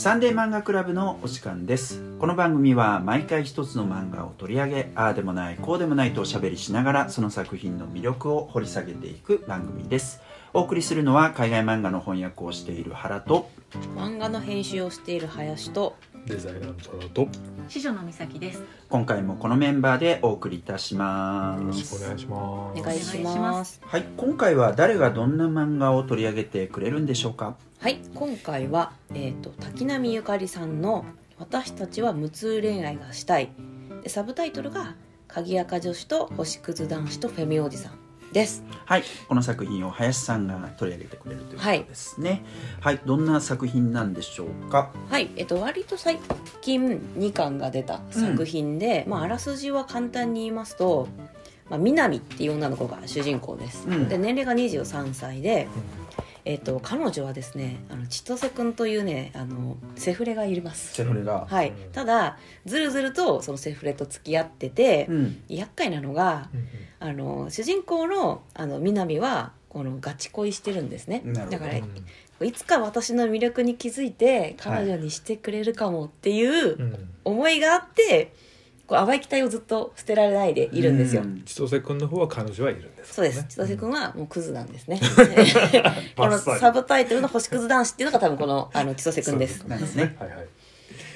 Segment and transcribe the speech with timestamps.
[0.00, 2.02] サンデー漫画クラブのお時間です。
[2.18, 10.22] この番組は毎回一つの漫画を取り上げああでもないこうでもないとおしゃべりしながらその作品の魅力を掘り下げていく番組です。
[10.54, 13.50] お送りするのは海外漫画の翻訳をしている原と
[13.94, 17.28] 漫画の編集をしている林とデザイナーのトラとよ
[17.68, 18.62] 司女の美咲です。
[18.88, 22.80] 今回もこのメンバーでお送りいたしまろしすくお願いします。
[22.80, 23.82] お願いします。
[23.84, 27.54] はい今回は誰がどんな漫画を取り上げてくれるんでしょうか？
[27.80, 31.06] はい今回は、えー、と滝波ゆかりさんの
[31.40, 33.48] 「私たちは無痛恋愛がしたい」
[34.04, 34.96] でサブタイトルが
[35.26, 37.92] 「鍵垢女子と星屑男子とフェミおじさん」
[38.34, 38.62] です。
[38.84, 42.44] はいこの作品を林さんが取り上げてくれるということですね。
[42.80, 44.90] はい、どんな作品なんでしょうか？
[45.08, 46.18] はいえっ、と割と最
[46.60, 51.08] 近2巻が出た作品で、まあ、あらすじは簡単に言いますと、
[51.70, 54.06] まあ、南っていう女の子が主人公です、うん。
[54.06, 55.66] で年齢が23歳で、
[56.44, 60.94] えっと彼女はですねあの千歳くんというねあのセフレがいます。
[60.94, 65.42] セフレが、はい、ただずるずるとそのセフレと付き合ってて、うん。
[65.48, 66.48] 厄介なのが
[66.98, 71.22] あの主人公のあの南はこのガチ恋してるんですね。
[71.24, 71.74] だから
[72.46, 78.32] いつか私の魅力に気づいて彼女にしてくれるかもっていう思いがあって
[78.90, 81.42] こう淡い期待をずっと捨てられないでいるんですよ、うん。
[81.44, 83.44] 千歳君の方は彼女はいるんですそうです。
[83.44, 85.00] 千歳君はもうクズなんですね。
[86.16, 89.64] このサブタイトルの「星屑男子」っていうのが多分このあの千歳君です。
[89.68, 90.16] ですね。
[90.18, 90.48] はいはい。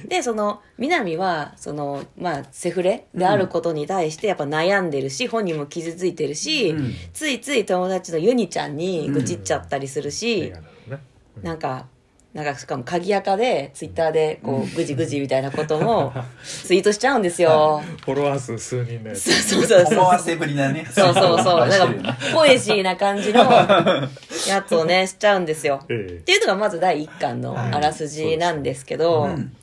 [0.07, 6.95] でその南はその、まあ、セフレであることに対してやっぱ悩んでるし、本人も傷ついてるし、うん。
[7.13, 11.03] ついつい友達のユニちゃんに愚痴っちゃったりするし映、画なのね。
[11.43, 11.87] なんか
[12.35, 17.81] なんかしかも鍵垢でツイッターでこうぐじぐじみたいなことも ツイートしちゃうんですよ。
[18.05, 19.99] フォロワー数数人のやつそうそうそう。
[19.99, 20.85] 思わせぶりなね。
[20.93, 21.69] そうそうそう。
[21.69, 23.41] なんか、ポエシーな感じの
[24.49, 25.81] やつをね、しちゃうんですよ。
[25.89, 25.95] え。
[25.95, 29.55] っていうのがまず第一巻のあらすじなんですけど、うん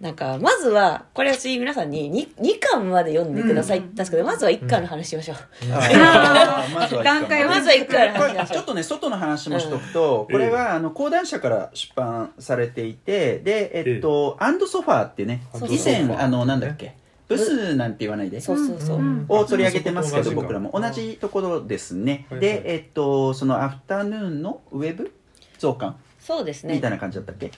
[0.00, 3.78] なんか、まずは、これ私皆さんに 2, 2巻まで読んでください。
[3.78, 3.96] って言ったん。
[3.96, 5.36] ですけど、まずは1巻の話しましょう。
[7.02, 8.54] 段階をまずは1巻のこ話しましょう。
[8.54, 16.94] れちょっとね外の話もしとくと、これはあの講談社から出版されていてでえっと、アンドソファーってね以前あのなんだっけ？
[17.26, 18.42] ブスなんて言わないで？
[18.42, 18.98] そうそうそう。
[18.98, 19.24] うん。
[19.28, 20.78] を取り上げてますけど僕らも。
[20.78, 25.10] 同じところですね、でえっとそのアフタヌーンのウェブ？
[25.58, 25.96] 増刊
[26.26, 26.74] そうですね。
[26.74, 26.90] みたい。
[26.90, 27.52] な感じだったっけ、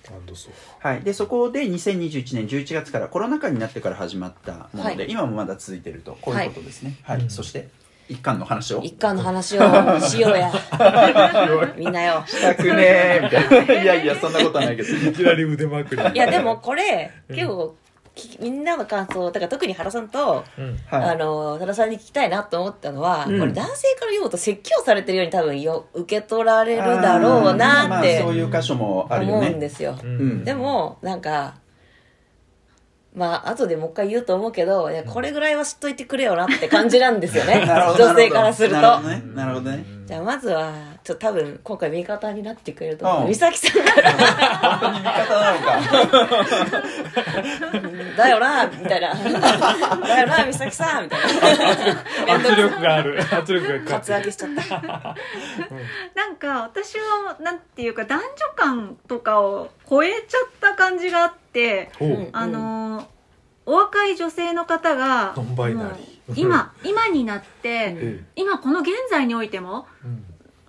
[0.81, 5.11] はい、でそこで2021年11月からコロナ禍になってから始まったもので、はい。
[5.11, 6.19] 今もまだ続いてると。
[6.21, 6.99] こういうことですね。
[7.03, 7.31] はい、うん。
[7.31, 7.69] そして
[8.11, 8.83] 一巻の話を。
[8.83, 10.53] 一巻の話をしようや。
[11.79, 12.23] みんなよ。
[12.27, 13.25] したくねー。
[13.25, 13.83] みたいな。
[13.83, 14.89] いやいやそんなことはないけど。
[14.89, 16.03] いきなり腕まくり。
[16.03, 17.88] いや、でもこれ、結構、き
[18.41, 20.79] みんなの感想、だから特に原さんと、うん。
[20.87, 21.11] はい。
[21.11, 23.39] あの、多田さんに聞きたいなと思ったのは、うん。
[23.39, 29.93] これ男性から読むと説教されてるように多分よ受け取られるだろうなまあってそういう箇所もあるよ思ねうんですよ。
[29.95, 30.45] ん。
[30.45, 31.55] でも、なんか、
[33.15, 37.63] まあ、後でもう一回言うと思うけど、いやこれぐらいは知っといてくれよなって感じなんですよね。
[37.67, 38.75] 女性からすると。
[38.77, 39.23] なるほどね。
[39.35, 39.85] なるほどね。
[40.07, 43.09] じゃあ、まずは、ちょっと多分、今回味方になってくれるとう。
[43.09, 43.13] ん。
[43.13, 43.29] 思う。
[43.29, 43.83] 美咲さん。
[43.85, 46.83] から、本当に味方なのか
[48.19, 49.15] だよな、みたいな。
[49.15, 52.35] だよな、美咲さん、みたいな。
[52.35, 53.21] 圧力がある。
[53.33, 55.17] 圧力がカツアゲしちゃった。
[56.15, 58.27] なんか私はなんていうか男女
[58.57, 61.91] 間とかを超えちゃった感じがあって、
[62.33, 63.05] あのー
[63.67, 65.35] お若い女性の方が
[66.35, 70.25] 今今になって、え今この現在においてもえうん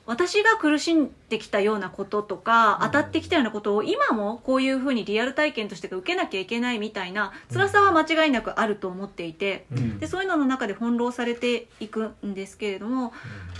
[0.09, 9.99] 私が苦しんできたようなこととか、当たってきたようなことを今もこういうふうにリアル体験として受けなきゃいけないみたいな辛さは間違いなくあると思っていて、うん。
[9.99, 13.13] でそういうのの中で翻弄されていくんですけれども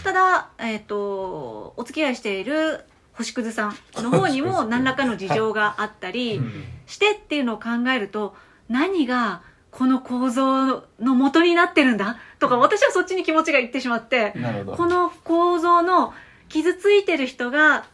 [0.04, 2.84] ただ、えー、とお付き合いしている
[3.14, 6.64] 星屑さんの方にも何らかの事情があったりうん。
[6.88, 8.36] してっていうのを考えると
[8.70, 14.34] 何がこの構造の元になってるんだとか私はそっちに気持ちがいってしまって
[14.76, 16.16] この構造の
[16.50, 17.86] 傷ついてる人が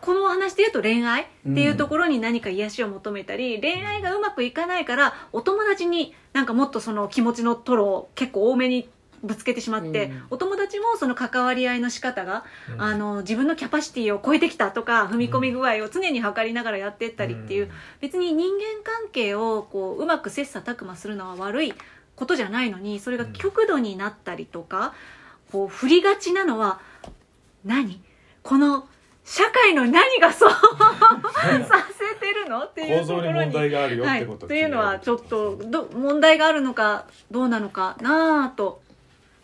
[0.00, 8.88] このお話で言うと恋愛っていうところに何か癒しを求めたり、恋愛がうまくいかないからお友達になんかもっとその気持ちのトロを結構多めに
[9.22, 10.22] ぶつけてしまって、うん。
[10.30, 12.44] お友達もその関わり合いの仕方が、
[12.74, 12.82] うん。
[12.82, 17.70] あの自分のキャパシティを超えてきたとか踏み込み具合を常に測りながらやっていったりっていう、うん。
[18.00, 21.74] 別に人間関係をこううまく切磋琢磨するのは悪い
[22.16, 24.94] ことじゃないのにそれが極度になったりとか、
[25.52, 26.80] こう振りがちなのは
[27.64, 28.00] 何？
[28.42, 28.86] この
[29.24, 30.50] 社会の何がそう？
[30.50, 30.58] さ
[31.92, 32.64] せてるの？
[32.64, 33.32] っていうところに。
[33.32, 34.64] 問題があるよっはい、てこととい。
[34.64, 38.82] うのはちょっとど問題があるのかどうなのかなあと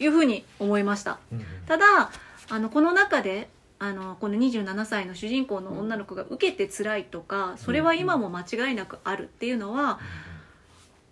[0.00, 1.18] いうふうに思いました。
[1.32, 2.10] うんただ
[2.50, 3.48] あのこの中で
[3.78, 10.00] あのこの27歳の主人公の女の子が受けて辛いとかそれは今も間違いなくあるっていうのは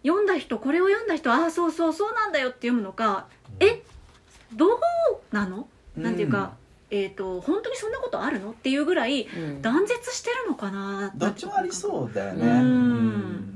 [0.02, 3.26] 読んだ人これを読んだ人ああそうそうそうなんだよって読むのか
[3.60, 3.82] え？
[4.54, 4.78] どう
[5.30, 5.68] なの？
[5.96, 6.54] なんていうか、
[6.90, 8.50] えっ、と本当にそんなことあるの？
[8.50, 9.62] っていうぐらいうん。
[9.62, 11.12] 断絶してるのかな？
[11.16, 12.46] どっちもありそうだよね。
[12.46, 12.50] うん。
[12.52, 13.52] うん。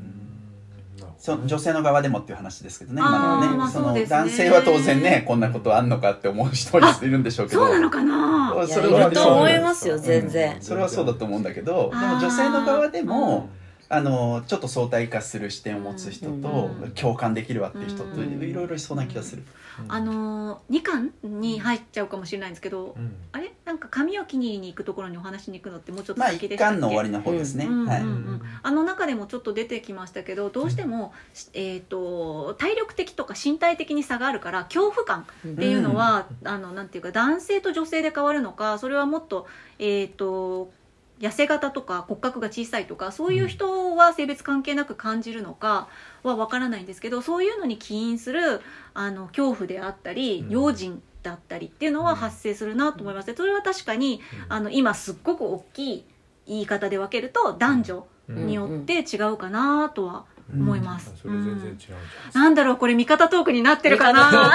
[1.18, 4.16] そ女性の側でもっていう話ですけどね今のはね,、まあそのそうですね。
[4.16, 7.66] 男性は当然ねこんなことあんのかって思う人いるんでしょうけど。
[7.66, 8.56] そうなのかな？
[8.64, 10.56] いそれはありそう思いますよ全然。
[10.62, 13.50] それはそうだと思うんだけどでも女性の側でも
[13.92, 19.42] あのちょっと相対化する視点を持つ人と、うん共感できるわっていう人とうんいろいろいそうな気がする、
[19.88, 23.14] あの2巻に入っちゃうかもしれないんですけど、うん。
[23.32, 23.52] あれ？
[23.64, 26.74] なんか髪を切りに行くところにお話しに行くのってもうちょっとまあ一先でしたっけ？
[26.74, 27.88] 巻の終わりの方ですね、はい、うんうん。
[27.94, 27.96] う
[28.36, 31.14] んあの中でもちょっと出てきましたけどどうしても、
[31.54, 39.46] えー、と体力的とか身体的に差があるから恐怖感っていうのは、あのなんていうか男性と女性で変わるのかそれはもっと,、
[39.78, 40.70] えー、と
[41.20, 45.88] 痩せ型とか骨格が小さいとかそういう人は性別関係なく感じるのか
[46.22, 48.60] は分からないんですけどそういうのに起因する
[48.94, 50.50] あの恐怖であったりうん。
[50.50, 56.04] 用心だったりっていうのは発生するなと思います、それは確かにあの今すっごく大きい
[56.46, 61.78] 言い方で分けると男女うんによって違うかなとは思います、それ全然違うん。
[61.78, 62.54] じゃなん。
[62.54, 64.52] だろうこれ味方トークになってるかなズバ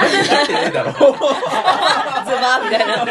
[2.60, 3.06] ーみたいな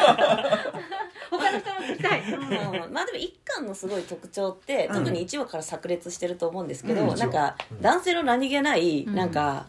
[1.30, 2.84] 他の人も聞きたい、うん。
[2.84, 4.96] うんまあでも一巻のすごい特徴って、うん。
[4.96, 7.16] 特に1話から炸裂してると思うんですけど、うん。
[7.18, 7.82] なんかうん。
[7.82, 9.16] 男性の何気ない、うん。
[9.16, 9.68] なんか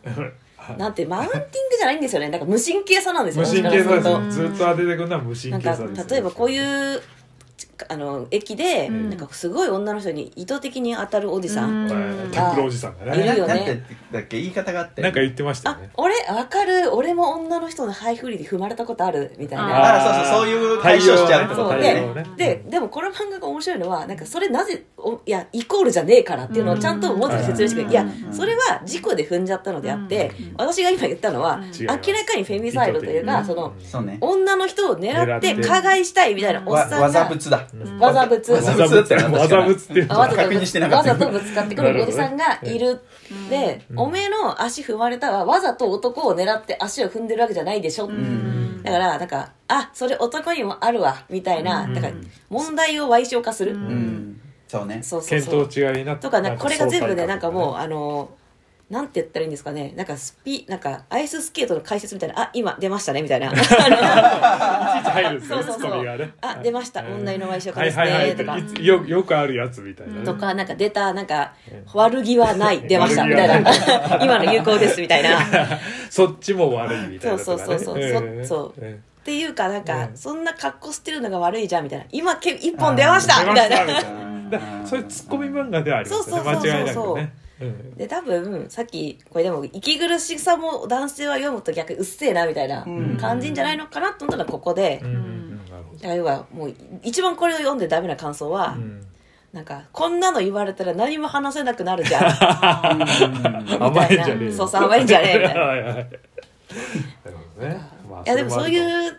[0.56, 1.48] はいなんてマウンティング
[1.78, 2.28] じゃないんですよね。
[2.28, 3.44] なんか無神経さなんですよ。
[3.44, 7.00] 無神経さずっと当ててくるのは無神経さです例えばこういう
[7.88, 9.10] あの駅で、うん。
[9.10, 11.88] なんかすごい女の人に意図的に当たるおじさん、
[12.32, 13.36] タックルおじさんがいるね。
[13.36, 13.82] よね
[14.12, 14.40] だっけ？
[14.40, 15.02] 言い方があって。
[15.02, 16.94] なんか言ってましたよあね俺わかる。
[16.94, 19.34] 俺も女の人のハイフリで踏まれたことある。
[19.38, 19.76] みたいあな。
[19.76, 22.26] ああそうそうそういう対処しちゃうってね。
[22.36, 27.90] ででもこの漫画が面白いのはなんかそれなぜおいやイコールじゃねえからっていうのをちゃんと文字で説明してくれる。
[27.90, 30.54] いやうんそれは事故で踏んじゃったのであってうん。
[30.56, 34.18] 私が今言ったのは明らかにフェミサイドというかそのそうね。
[34.20, 37.58] 女の人を狙って加害したいみたいなおっわわざさんがぶつだ。
[37.58, 37.65] うん
[38.00, 43.00] わざぶつわざぶつだったよねわざぶつってわざと確認してなかったわざとぶつかってくるおじさんがいる。
[43.30, 43.48] うん。
[43.48, 43.98] で、うん。
[43.98, 45.60] おめえの足踏まれたはわ。
[45.60, 48.82] ざと男を狙って足を踏んでるわけじゃないでしょ、ん。
[48.82, 51.94] だからなんかあそれ男にもあるわみたいな、うん。
[51.94, 52.12] だから
[52.48, 53.76] 問題を賠償化する、
[54.68, 55.02] そうね。
[55.02, 55.68] そうそう見そう。
[55.68, 58.30] 当違いになってとかねこれが全部ねなんかもううあの
[58.88, 59.92] なんて言ったらいいんですかね。
[59.96, 63.50] なんかスピなんかアイススケートの解説みたいなあ今出ましたねみたいな。
[65.42, 66.32] そうそうそう。
[66.40, 67.02] あ出ました。
[67.02, 70.24] 問題の賠償化はいですねとかよよくあるやつみたいなね。
[70.24, 72.00] とかなんか出たなんかうん。
[72.00, 73.72] 悪気はない出ましたみたいな。
[74.22, 75.40] 今の有効ですみたいな。
[76.08, 78.00] そっちも悪いみたいなそうそうそうそう。
[78.42, 78.72] そそう。
[78.80, 80.16] えっていうかなんか、うん。
[80.16, 82.04] そんな格好してるのが悪いじゃんみたいな。
[82.12, 83.76] 今け一本出ましたみたいな。
[84.86, 86.42] そういうツッコミ漫画ではありますよね。
[86.44, 87.32] 間違いなくね。
[87.40, 87.45] うん
[87.96, 93.16] で多分さっきこれでも息苦しさも男性は読むと逆にうっせえなみたいなうん。
[93.16, 95.02] 感じんじゃないのかなと思ったのがここで、
[95.96, 99.06] だから要はもう一番これを読んでダメな感想は、どうん。
[99.52, 102.24] なんかこんなの言われたら何も話せなくなるじゃん。
[103.82, 104.52] 甘いんじゃねえよ。
[104.52, 105.60] そうそう甘いんじゃねえみたいな。
[105.62, 106.08] はいはいなる
[107.56, 107.80] ほどね。
[108.10, 109.18] まあいやでもそういう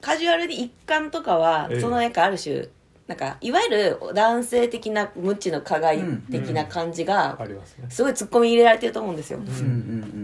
[0.00, 1.80] カジュアルに一貫とかは、ええ。
[1.80, 2.66] そのなんかある種
[3.08, 5.98] なんかいわゆる男性的な無知の加害
[6.30, 9.38] 的な感じあがるありますごいツッコミ入れられてると思うんですよ、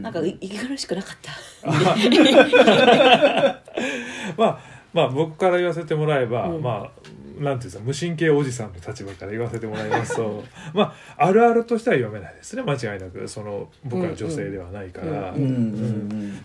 [0.02, 1.32] なんかい息苦しくなかった。
[4.36, 4.60] まあ
[4.92, 6.62] まあ僕から言わせてもらえば、うん。
[6.62, 6.90] まあ
[7.38, 12.62] なんていうんですか無神経おじさんの立場から言わせてもらいますと まああるあるとしては読めないですね。
[12.62, 15.34] 間違いなくその僕は女性ではないから、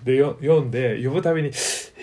[0.04, 1.52] でよ読んで読むたびにい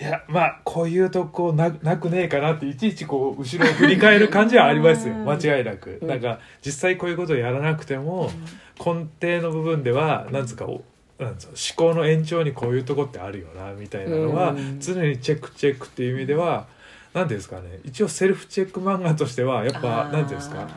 [0.01, 5.15] やまあこういうとこななくねえかなっていちいちこう後ろを振り返る感じはありますよ。
[5.15, 5.25] うん。
[5.29, 6.07] 間違いなく、うん。
[6.07, 8.31] なんか実際こういうことをやらなくても、
[8.77, 10.83] 根底の部分ではなんつうかお
[11.19, 11.53] なんつうの
[11.87, 14.79] 思考の延長にこういうとこってあるよなみたいなのは、うん。
[14.79, 16.67] 常にチェックチェックっていう意味では
[17.13, 17.79] なんていうんですかね。
[17.83, 20.13] 一応セルフチェック漫画としてはやっぱあー。
[20.13, 20.67] なんていうんですか。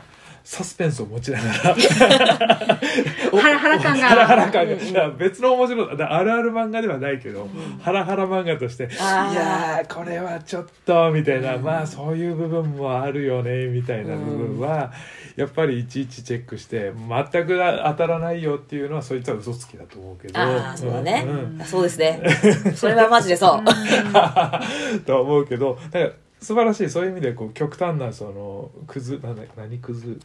[0.43, 1.53] サスペンスを持ちながら。
[3.39, 4.07] ハラハラ感が。
[4.09, 5.09] ハラハラ感が。
[5.11, 7.47] 別の面白いだあるある漫画ではないけど、
[7.81, 14.25] ハラハラ漫画としていやーこれはちょっとみたいな、まあそういう部分もあるよねみたいな部
[14.57, 14.91] 分は、
[15.35, 20.39] やっぱりいちいちチェックして全く当たらないよっていうのはそいつは嘘つきだと思うけど。
[20.39, 21.61] ああそうだね、ん。
[21.61, 22.21] あそうですね。
[22.75, 23.63] それはマジでそう、
[25.05, 26.89] とは思うけどだから素晴らしい。
[26.89, 30.07] そういう意味でこう極端なそのクズなんだ何クズ？
[30.07, 30.19] ん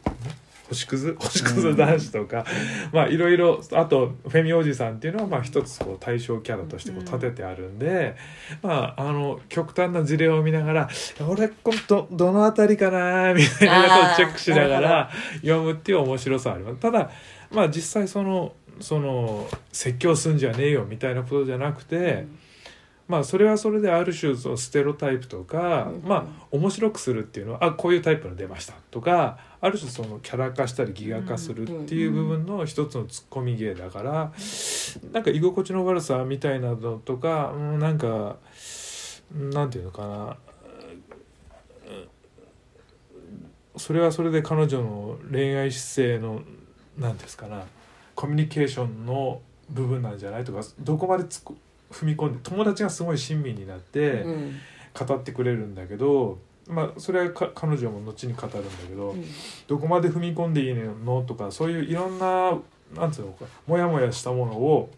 [0.69, 1.15] 星屑？
[1.19, 2.45] 星屑男子とか、
[2.91, 8.15] まあいろいろあとフェミおじさんっていうのはまあ一つこう対象キャラとしてこう立ててあるんで、
[8.61, 10.89] まああの極端な事例を見ながら
[11.27, 15.09] 俺このどどの辺りかなみたいなことをチェックしながら
[15.41, 16.77] 読むっていう面白さはあります。
[16.77, 17.09] ただ
[17.51, 22.27] まあ実際そのその説教すんじゃねえよみたいなことじゃなくて、
[23.07, 26.07] まあそれはそれである種そのステロタイプとか、うん。
[26.07, 34.31] まあ面白くするっていうのはあこういうタイプの出ましたとかある種そのキャラ化したりギガ化するっていう部分の一つのツッコミ芸だから、
[35.11, 38.37] なんか居心地の悪さみたいなのとか、うん、なんか
[39.33, 40.25] なんていうのかな。
[40.25, 40.37] うん
[43.77, 46.41] それはそれで彼女の恋愛姿勢の
[46.97, 47.63] 何ですかな
[48.15, 51.55] コミュニケーションの部分なんじゃないとかどこまでつく
[51.91, 54.55] 踏み込んで友達がすごい親身になってうん
[55.05, 59.23] 語ってくれるんだけど、まあそれはか彼女も後に語るんだけど、うん。
[59.67, 61.21] どこまで踏み込んでいいの？
[61.21, 62.57] とかそういういろんな
[62.95, 64.89] なんつうのかモヤモヤしたものを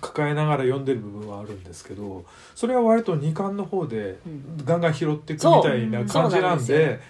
[0.00, 4.64] 抱えながら読んでる部分はあるんですけどそれは割と2巻の方でうん。
[4.64, 6.76] ガンガン拾っていくみたいな感じなんそう。
[6.76, 7.00] んでで。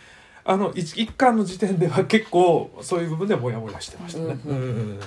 [0.43, 4.41] あの 1, 巻の時点では結構そういう部分でモヤモヤしてましたね。
[4.47, 4.57] うん。
[4.57, 5.01] うんうんうん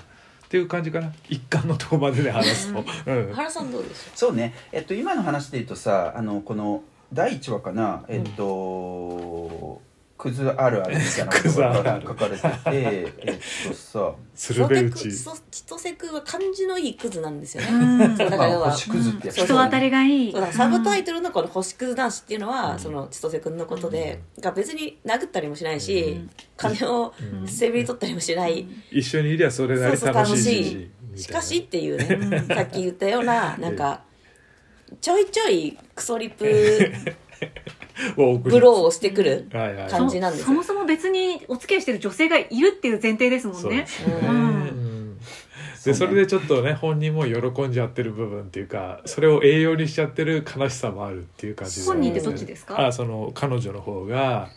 [0.54, 1.12] っていう感じかな。
[1.30, 2.86] 一巻のとこまでで話すと。
[3.08, 3.34] うん。
[3.34, 8.04] 原さんどうでしそうね、えっと、今の話で言うとさあのこの第1話かな。
[8.08, 9.82] えっと、
[10.24, 12.06] クズあるあるみたいな ことクズあるある。
[12.06, 15.12] が書かれててえっとさ鶴瓶打ち。
[15.12, 18.16] そう千歳君は感じのいいクズなんですよね。
[18.18, 19.36] だから要はまあ星屑ってやつ。
[19.36, 20.36] そう人当たりがいい。
[20.52, 22.80] サブタイトルのこの星屑男子っていうのは、うん。
[22.80, 26.30] その千歳君のことで、が別に殴ったりもしないし、うん。
[26.56, 27.48] 金をうん。
[27.48, 30.92] せびり取ったりもしない、一緒にいりゃそれなり楽しいし。
[31.16, 34.02] しかしっていうね、さっき言ったようななんか
[35.02, 36.46] ちょいちょいクソリプ
[38.16, 39.48] ブローをしてくる。
[39.90, 40.48] 感じなんですよ。
[40.48, 43.86] そもそも別にお付き合いしてる女性がいるっていう前提ですもんね。
[45.86, 52.88] でそれでちょっとね本人も喜んじゃってる部分っていうかそれを栄養にしちゃってる悲しさもあるっていう感じ本人ってどっちですか？
[52.88, 54.50] あその彼女の方が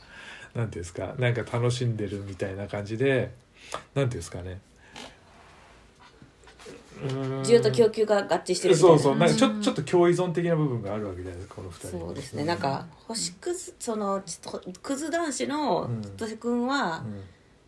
[0.55, 3.33] なんていうんですかなんか楽しんでるみたいな感じで
[3.97, 4.61] なんていうんですかね
[7.43, 8.99] 需要と供給が合致してるみたいな。
[8.99, 9.17] そうそう。
[9.17, 9.63] なんかちょうん。
[9.63, 12.45] ちょっと共依存的な部分があるわけじゃないですかこの二人そうですね。
[12.45, 17.23] なんか星屑そのちょっとクズ男子のうん千歳君は、うん。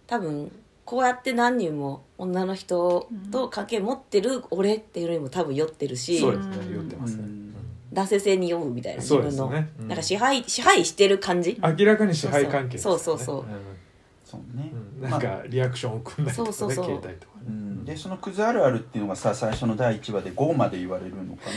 [0.07, 0.51] 多分
[0.85, 6.57] こうやって何人も女の人と関係持ってる俺っていうのにも多分酔ってるし、そうですね。
[6.75, 7.55] 酔ってますね、うん。
[7.93, 9.89] 男性性に酔うみたいな自分の、ねうん。
[9.89, 12.99] なんか支配支配してる感じ、明らかに支配関係ですよね。
[13.01, 13.45] そうそうそう。
[14.25, 15.03] そうね、うん。
[15.03, 16.85] うんなんかリアクションを送んだりとかねそうそうそう。
[16.87, 17.45] 携帯とかね。
[17.49, 21.49] うん、でそのクズあるあるっていうのがさ最初の第1話で5まで言われるのか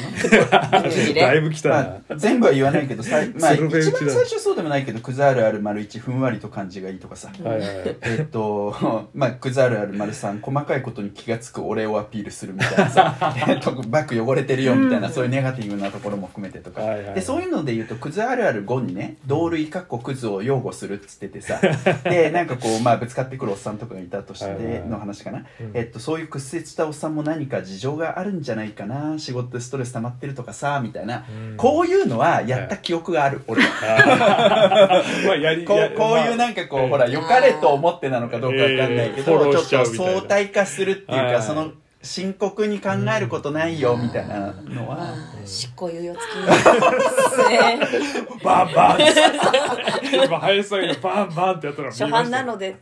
[0.72, 0.82] な？
[0.82, 1.14] ね。
[1.14, 3.92] だいぶ来たな、まあ、全部は言わないけどさい、まあ、一番最
[4.24, 7.32] 初そうでもないけどクズあるある丸1ふんわりと感じがいいとかさ。
[7.44, 7.98] はいはいはい。
[8.02, 21.60] えっと、まあ、クズあるある丸3細かいことに気が付く俺をアピールするみたいなさ えっとバッグ汚れてるよみたいな、うんそういうネガティブなところも含めてとか、はいはいでそういうので言うとクズあるある5にね同類かっこクズを擁護するっつっててさ。
[22.04, 24.82] でなんかこう、まあ、ぶつかってくるおっさんとかがいたとしはいはいはい。
[24.84, 25.72] ての話かな、うん。
[25.74, 31.58] えっと、そういう屈折したおっさんも何か事情があるんじゃないかな仕事でストレス溜まってるとかさみたいな、うん。
[31.58, 35.04] こういうのはやった記憶がある、俺は。
[35.26, 41.44] まあやりこやうこういうなんかこう、まあほら、良かれと思ってなのかどうかわかんないけど、えーフォローしちちょっと相対化するっていうか、はいはい。
[41.44, 41.72] その、
[42.04, 45.16] 深刻に考えることないよ、みたいなのは、まあ
[45.46, 47.80] 執行猶予付きですね。
[48.44, 49.00] バンバン。
[50.26, 52.76] 今林さんがバンバンってやったら初版なので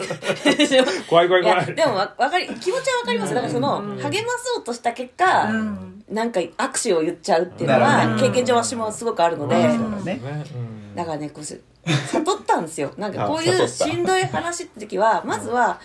[1.09, 1.67] 怖い怖いい怖い。
[1.67, 3.33] やでもわわかり気持ちはわかります。
[3.33, 3.97] だからその、うん。
[3.97, 6.03] 励まそうとした結果、うん。
[6.09, 10.05] なんか握手を言っちゃうっていうのなは経験上私もすごくあるので、うん。
[10.05, 10.45] ねね。
[10.55, 10.95] うん。
[10.95, 12.93] だからねこうし悟ったんですよ。
[12.97, 15.79] なんか こういうしんどい話って時はまずは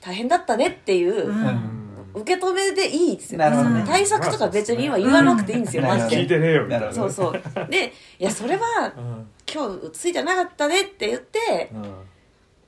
[0.00, 1.81] 大変だったねっていう、うんうん
[2.14, 3.38] 受け止めでいいですよ。
[3.38, 3.84] なるほどね。
[3.86, 5.88] 対策とか別に今言わなくていいんですよ、うん。
[5.88, 6.22] マジで。
[6.22, 7.70] 聞いてねえよみたいななるほどそうそう。
[7.70, 9.26] でいやそれはうん。
[9.52, 11.94] 今日ついてなかったねって言ってうん。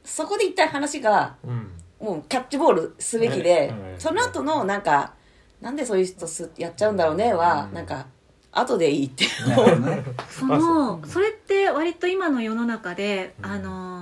[0.04, 1.70] そこで一旦話がうん。
[2.00, 3.94] もうキャッチボールすべきで、ね。
[3.98, 5.14] その後のなんか
[5.60, 7.74] なんでそういう人すやっちゃうんだろうねは、うん。
[7.74, 8.06] なんか
[8.52, 9.24] 後でいいって。
[9.48, 10.02] なるほどね。
[10.28, 13.50] そあのそれって割と今の世の中で、うん。
[13.50, 13.93] あの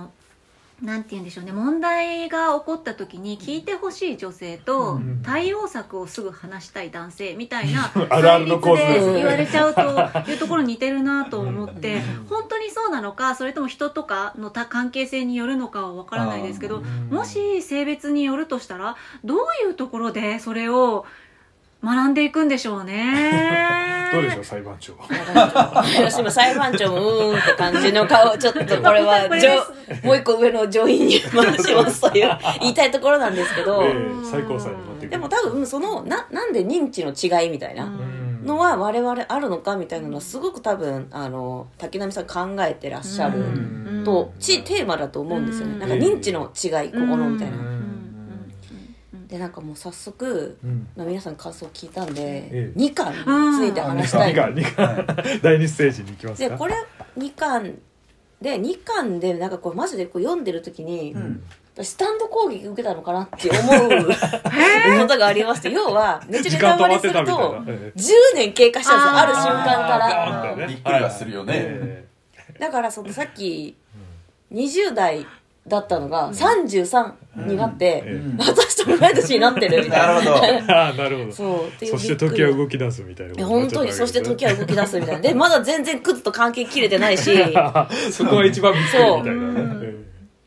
[0.83, 1.53] なんて言うんでしょうね。
[1.53, 5.23] 問題が起こった時に聞いてほしい女性とうん。
[5.23, 8.59] 対応策をすぐ話したい男性みたいな対立
[9.15, 11.97] 言われちゃうというところに似てるなと思って。
[11.97, 12.27] うん。
[12.27, 17.09] 本当にそうなのかそれとも人とかのた関係性によるのかは分からないですけどうん。
[17.11, 21.07] もし性別によるとしたらどういうところでそれを
[21.85, 24.11] 学んでいくんでしょうね。
[24.13, 24.93] どうでしょう裁判長。
[25.75, 29.27] 私今裁判長もうーんって感じの顔ちょっとこれは
[30.05, 33.95] もう一個上の上院に回しますという 言いたいところなんですけど、ええ
[34.31, 38.47] 最高裁に持っていくでも多分そのななんで認知の違いみたいなうん。
[38.47, 43.43] のは我々あるのかみたいなのはすごく多分あの滝波さん考えてらっしゃるう
[44.01, 44.03] ん。
[44.05, 45.75] とちテーマだと思うんですよね。
[45.75, 45.79] うん。
[45.79, 47.57] なんか認知の違いここのみたいな。
[47.57, 47.82] うん
[49.33, 50.87] でなんかもう早速うん。
[50.95, 52.73] まあ皆さん感想聞いたんでええ。
[52.79, 54.35] 2巻について話したい。
[54.35, 55.07] 二巻二巻。
[55.41, 56.49] 第二ステージに行きますか。
[56.51, 56.75] でこれ
[57.17, 57.79] 2巻
[58.43, 61.43] で2巻でなんかこうマジでこう読んでる時に、うん。
[61.75, 64.05] 私スタンド攻撃受けたのかなって思う
[65.01, 67.81] ことがありまして要はめっちゃ時ネタバ間止まってレするとたみたいな。
[67.81, 69.17] ええ10年経過したんですよ。
[69.17, 70.07] ある瞬間から。
[70.07, 70.45] あー。
[70.45, 70.51] ガー。
[70.51, 71.55] ンってねびっくりはするよね。
[71.57, 72.05] え
[72.61, 73.75] だからそのさっき
[74.53, 75.27] 20代
[75.67, 77.13] だったのが33
[77.47, 78.37] になって、えうん。
[78.37, 80.07] 私と同い年になってるみたいな。
[80.07, 80.47] なるほど。
[80.47, 81.33] え ああなるほど。
[81.33, 85.21] そうそして時は動き出すみたいな本当にそして時は動き出すみたいな。
[85.21, 87.31] でまだ全然クズと関係切れてないし。
[88.11, 89.83] そこは一番びっくりみたいなそう。
[89.83, 89.93] ね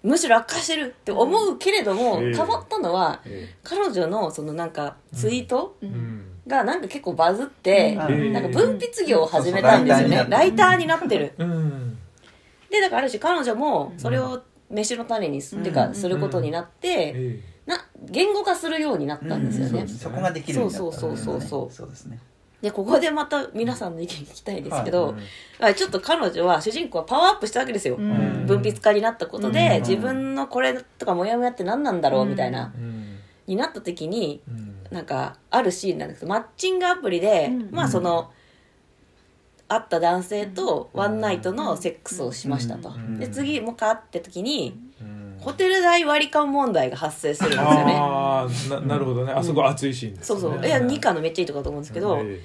[0.04, 6.26] むしろ悪化してるって思うけれども、ええ変わったのはえ彼女のそのなんかツイートえうん。
[6.46, 8.34] がなんか結構バズって、うん。
[8.34, 11.34] なんか分泌業を始めたんですよね、ライターになってる。
[11.40, 11.98] うん。
[12.70, 21.72] でだからある種彼女もそれを飯の種にす,、っていうかすることになって、えな言語化するようになったんですよね、うんそこができるようになったそうそうそうそう。
[21.72, 22.20] そうですね。
[22.62, 25.16] でここでまた皆さんの意見聞きたいですけど、はい
[25.60, 37.70] あちょっと彼女は主人公はパワーアップしたわけですよ、ん分泌家になったことで、うん自分のこれとかモヤモヤって何なんだろうみたいな、えうんになった時にうんなんかあるシーンなんですけどマッチングアプリで、うん。
[37.72, 38.32] まあその
[39.68, 43.20] 会った男性とワンナイトのセックスをしましたと、うん。
[43.20, 45.38] で次もう一回会った時にうん。
[45.40, 47.96] ホテル代割り勘問題が発生するんですよね。
[47.96, 49.32] ああななるほどね。
[49.32, 50.66] あそこ熱いシーンですそうそう。
[50.66, 52.42] いや2巻のめっちゃいいとこだと思うんですけど、え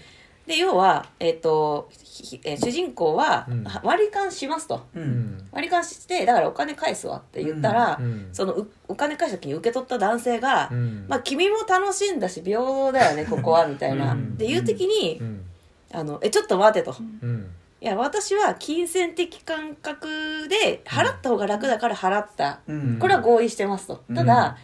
[0.47, 3.65] で要は、えっとひえー主人公はうん。
[3.83, 4.87] 割り勘しますと。
[4.95, 5.03] うん。
[5.03, 8.29] ん割り勘してだからお金返すわって言ったら、うん。
[8.33, 11.07] そのうお金返した時に受け取った男性が、うん。
[11.09, 14.37] まあ君も楽しんだし平等だよねここはみたいな、うん。
[14.37, 15.45] でいう時に、うん
[15.93, 17.51] あのえちょっと待てと、うん。
[17.81, 22.99] いや私は金銭的感覚で払った方が楽だから払った、うん。
[22.99, 24.03] これは合意してますと。
[24.09, 24.17] うん。
[24.17, 24.57] ただ、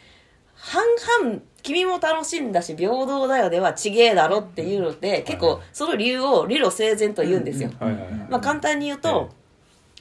[0.55, 8.13] 半々君も楽しんだし平等だよではちげえだろっていうので結構その理由を理路整然と言うんですよ、はいはいはい。
[8.31, 9.31] まあ、簡単に言うと、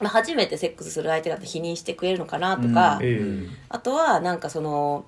[0.00, 3.46] まあ、初めてセックスする相手だって否認してくれるのかなとか、え。
[3.68, 5.04] あとはなんかその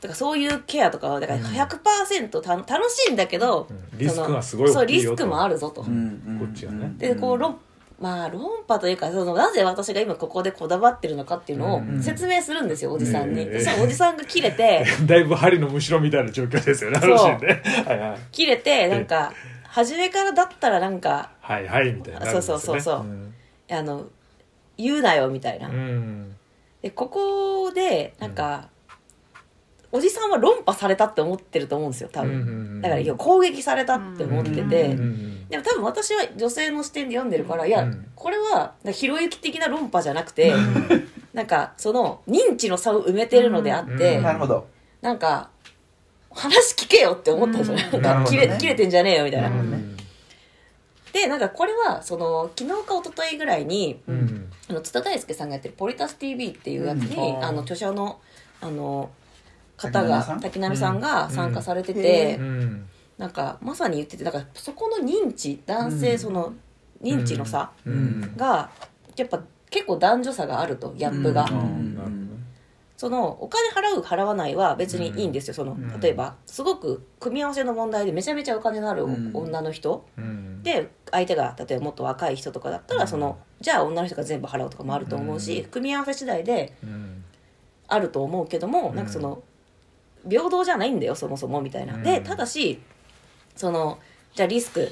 [0.00, 3.98] だからそういうケアとかはだから100%た楽しいんだけど、うん。
[3.98, 5.16] リスクがすごいそう大きいよと。
[5.16, 6.94] リスクもあるぞと、うんこっちはね。
[6.96, 7.58] でこう論
[8.00, 14.86] まあ論破というかそのなぜ私が今ここでこだわってるのかっていうのをうん説明するんですよ、おじさんに、うんでそのおじさんが切れて。
[15.06, 17.10] だいぶ針のむしろみたいな状況ですよねあそう。
[17.10, 17.62] のシーンね。
[17.86, 18.18] はいはい。
[18.32, 19.34] 切れてなんか
[19.64, 22.80] 初めからだったらなんかはいはいみたいなねそうそうそう。
[22.80, 23.34] そうん。
[23.70, 24.06] あの
[24.78, 26.34] 言うなよみたいな、うん。
[26.80, 28.69] でここでなんか、
[29.92, 34.96] おじさんは論破されたって思ってると思うんですよ多分、だからいや攻撃されたって思ってて、
[35.48, 40.52] でも多分私は女性の視点で読んでるからいや、うんこれはひろゆき的な論破じゃなくて、
[41.32, 44.66] なんかその認知の差を埋めてるのであって、うんなるほど。
[45.00, 45.48] なんか
[46.30, 48.02] 話聞けよって思ったんですよね、うん。
[48.02, 49.96] なんか切れてんじゃねえよみたいな、うん。
[51.12, 54.52] でなんかこれはその昨日か一昨日ぐらいにうん。
[54.68, 57.44] あの津田大介さんがやってる「ポリタス TV」っていうやつに、うん。
[57.44, 58.20] あの著者の
[58.60, 59.10] あの
[59.80, 61.00] 方が滝波さん？
[61.00, 62.88] が参加されてうんて、うん。
[63.18, 66.18] なんかまさに言っててだからそこの認知男性、うん。
[66.18, 66.52] その
[67.02, 68.36] 認知の差うん。
[68.36, 68.70] が
[69.16, 71.46] やっぱ結構男女差があるとギャップが、
[72.96, 75.54] そのお金払う払わないは別にいいんですよ。
[75.54, 76.00] そのん。
[76.00, 79.30] 例えばすごく組み合わせの問題でめちゃめちゃお金のあるうん。
[79.32, 80.62] 女の人、うん。
[80.62, 83.08] で相手が例えばもっと若い人とかだったら、うん。
[83.08, 85.70] そのじゃあ女の人が全部払うとかもあると思うし、うん。
[85.70, 87.24] 組み合わせ次第でうん。
[87.88, 89.42] あると思うけども、うんなんかその
[90.28, 92.02] 平等じゃないんだよそもそもみたいな、うん。
[92.02, 92.80] でただし
[93.56, 93.98] その
[94.34, 94.88] じゃあリスク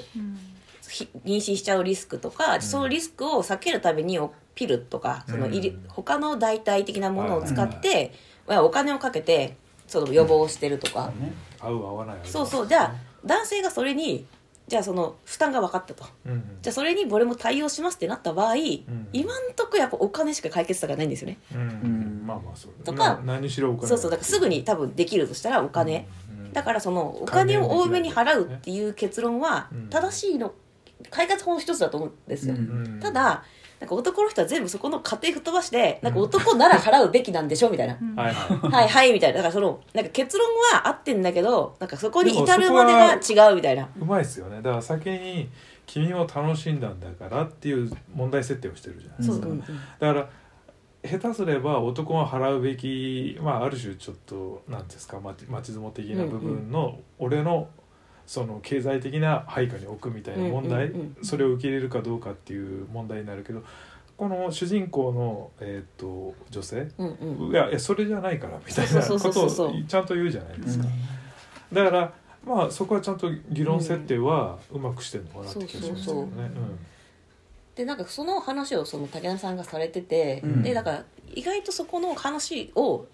[0.89, 8.13] ひ妊娠しちゃうリスクとか、そのリスクを避けるためにおピルとかそのいり、うん他の代替的なものを使って、
[8.47, 11.33] まあお金をかけてその予防してるとか、ね。
[11.61, 12.17] 合う合わない。
[12.25, 12.67] そうそう。
[12.67, 14.27] じゃあ男性がそれに
[14.69, 16.05] じゃあその負担が分かったと。
[16.27, 18.59] うんじゃあそれに俺も対応しますってなった場合、ん
[19.13, 22.23] 今んとこやっぱお金しか解決策がないんですよね、うんうん。
[22.27, 23.89] まあまあそうとかな何しろお金。
[23.89, 29.89] そうそうだからすぐに多分できるとしたらお金、うんだからそのお金を多めに払うっていう結論はうん。
[29.89, 30.53] 正しいの
[31.11, 32.99] 解決法の一つだと思うんですよ、うん。
[33.01, 33.45] ただ
[33.81, 37.97] なんか男の人は全部そこの過程吹っ飛ばしてなんか男なら払うべきなんでしょみたいな。
[38.01, 38.15] うん。
[38.17, 38.73] はいはい。
[38.73, 39.37] はいはいみたいな。
[39.37, 43.89] だからそのなんか結論は合ってんだけどなんかそこに至るまでが違うみたいな。
[44.01, 44.57] うまいですよね。
[44.57, 45.49] だから先に
[45.87, 49.49] 「君も楽しんだんだから」っていう問題設定をしてるじゃないですか、
[50.01, 50.29] だから
[51.05, 57.69] 下手すれば男が払うべき、まあ、ある種ちょっと何ですか町町相撲的な部分の、俺の
[58.29, 61.25] その経済的な配下に置くみたいな問題、うんうんうん。
[61.25, 63.65] それを受け入れるかどうかっていう問題になるけど
[64.19, 66.91] この主人公の、えー、と女性？
[66.99, 67.09] うん
[67.47, 67.51] うん。
[67.51, 70.85] いやいやそれじゃないからみたいなことをちゃんと言うじゃないですか、
[71.73, 72.13] だから
[72.45, 76.51] まあそこはちゃんと議論設定はうまくしてるのかなって気がしますけどね。
[77.77, 80.63] でなんかその話をその武田さんがされてて、うん。
[80.63, 83.07] でだから意外とそこの話を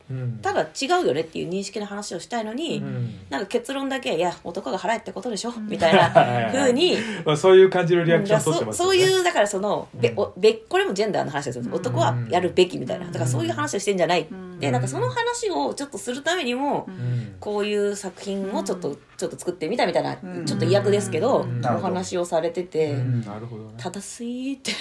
[0.42, 3.14] ただ違うよねっていう認識の話をしたいのに、うん。
[3.31, 8.96] なんか結論だけ「いや男が払えってことでしょ」みたいなは い風にまあ、そういう感じのリアクションだ取ってますよね。
[8.96, 10.18] そそういうだからその、べうん。
[10.18, 13.07] おべこれもジェンダーの話ですよ、うん男はやるべきみたいな。
[13.07, 17.36] だからそういう話をしてんじゃない、うんでなんかその話をちょっとするためにも、うん。
[17.40, 20.46] こういう作品をちょっと、ちょっと作ってみたみたいな、うん。
[20.46, 21.64] ちょっと嫌悪ですけど、うん。
[21.64, 23.64] お話をされてて、うんなるほど。
[23.64, 23.74] ね。
[23.76, 24.72] 正しいって。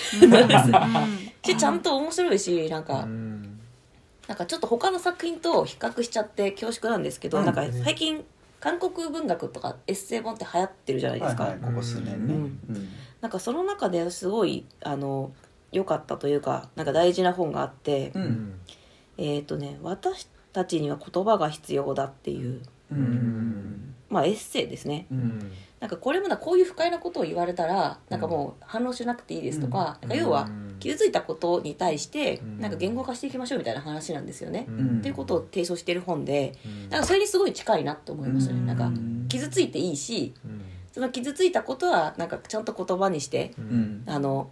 [1.55, 3.59] ちゃんと面白いしなんか、うん。
[4.27, 7.45] なんかちょっと他の作品と比較しちゃって恐縮なんですけど、うん。
[7.45, 8.23] なんか最近
[8.59, 12.43] 韓国文学とかエッセイ本って流行ってるじゃないですか、はいはいここ数年ね、ううん。
[12.45, 15.33] んなんかその中ですごいあの
[15.73, 18.59] 良かったというかなんか大事な本があって、ううんん
[19.17, 23.95] えっ、とね「私たちには言葉が必要だ」っていう、うん。
[24.09, 25.07] まあ、エッセイですね。
[25.11, 25.21] ううん。
[25.21, 30.47] んなんかこれまでこういう不快なことを言われたらなんかもう反応しなくていいですとか,、なんか要は
[30.79, 32.59] 傷ついたことに対してうん。
[32.59, 34.97] なんか言語化していきましょうみたいな話なんですよね、うん。
[34.99, 36.89] っていうことを提唱してる本でうん。
[36.89, 38.65] なんかそれにすごい近いなと思いましたね、うん。
[38.67, 38.91] なんか
[39.27, 40.61] 傷ついていいしうん。
[40.91, 43.53] その傷ついたことはなんかちゃんと言葉にして
[44.05, 44.51] あの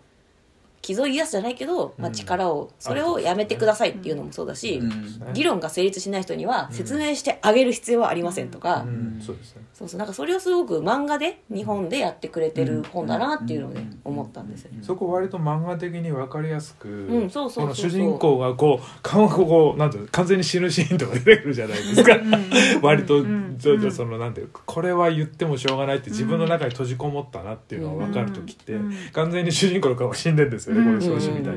[0.82, 5.34] 傷を癒すじゃないけど、まあ、うん力をそれをやめてくださいっていうのもそうだし、うん。
[5.34, 9.22] 議論が成立しない人には説明してあげる必要はありませんとか、うん。
[9.22, 9.64] そうですね。
[9.74, 10.00] そうそう。
[10.00, 14.72] なんかそれをすごく漫画で日本でやってくれてる本だなっていうのをね、思ったんですよ。
[14.72, 14.80] ね。
[14.82, 17.64] そこ割と漫画的に分かりやすく、んそうそうそうそう。
[17.64, 22.18] この主人公がこう顔がこうなんていうの完全に死ぬシーンとか出てくるじゃないですか。
[22.82, 23.58] 割とうん。
[23.60, 28.94] ちょっとそのなんていうかこれは言ってもしょうがないって自分の中に閉じこもったなっていうのが分かる時って、うん。
[29.14, 31.52] 完全に主人公の顔が死んでんですよね、これ表紙みた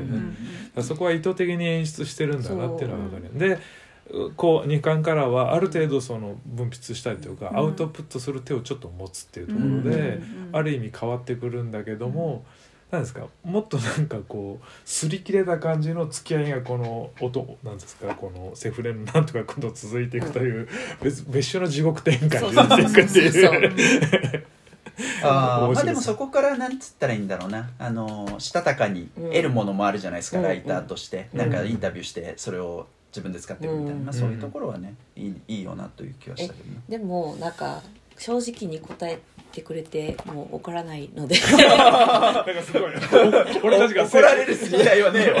[0.81, 3.59] いそこは意図的に演出してるんだなっていうのは分かるで
[4.35, 7.57] こう2巻からはある程度その分泌したりとか、うん。
[7.57, 12.45] アウトプットする手をちょっと持つっていうところで、うんある意味変わってくるんだけども、
[12.91, 20.67] なんですかもっとなんかこう擦り切れた感じの付き合いがこの音なんですかこのセフレのなんとか今度続いていくという
[21.01, 24.45] 別別種の地獄展開になっていくっていう。
[25.23, 27.69] あーまあでもそこからなんつったらいいんだろうな。
[27.79, 30.43] あのしたたかに得るものもあるじゃないですか、うん。
[30.43, 31.39] ライターとして、うん。
[31.39, 34.05] なんかインタビューしてそれを自分で使ってるみたいな、うん。
[34.05, 36.81] まあ、そういうところはねいいいいよなという気はしたけどね。
[36.89, 37.81] でもなんか
[38.17, 39.19] 正直に答え
[39.51, 41.35] てくれてもう怒らないので。
[41.51, 42.91] なんかすごい。
[43.63, 45.35] 俺たちが怒られる筋合いはねえよ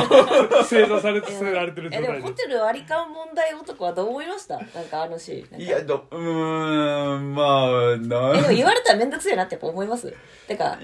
[0.65, 2.07] 正座されて据えられてる状えで。
[2.07, 4.57] も態でホテル割り勘問題男はどう思いました？
[4.57, 5.61] なんかあのシーン。
[5.61, 10.13] いやどうーんまあえでもな言われたら面倒くせえなってやっぱ思います？
[10.47, 10.77] てか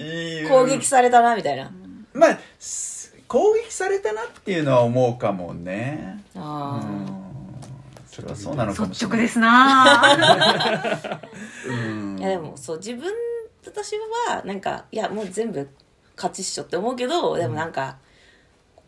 [0.50, 1.72] 攻撃されたなみたいな。
[2.14, 6.24] まあす攻撃されたなっていうのは思うかもね。
[6.36, 7.28] うあん。
[8.08, 9.22] それはそうなのかもしれない。
[9.22, 10.16] 率直ですな。
[11.68, 12.18] うん。
[12.18, 13.10] あいやでもそう自分
[13.66, 13.94] 私
[14.28, 15.70] はなんかいやもう全部
[16.18, 17.98] 勝ちっしょって思うけどでもなんか、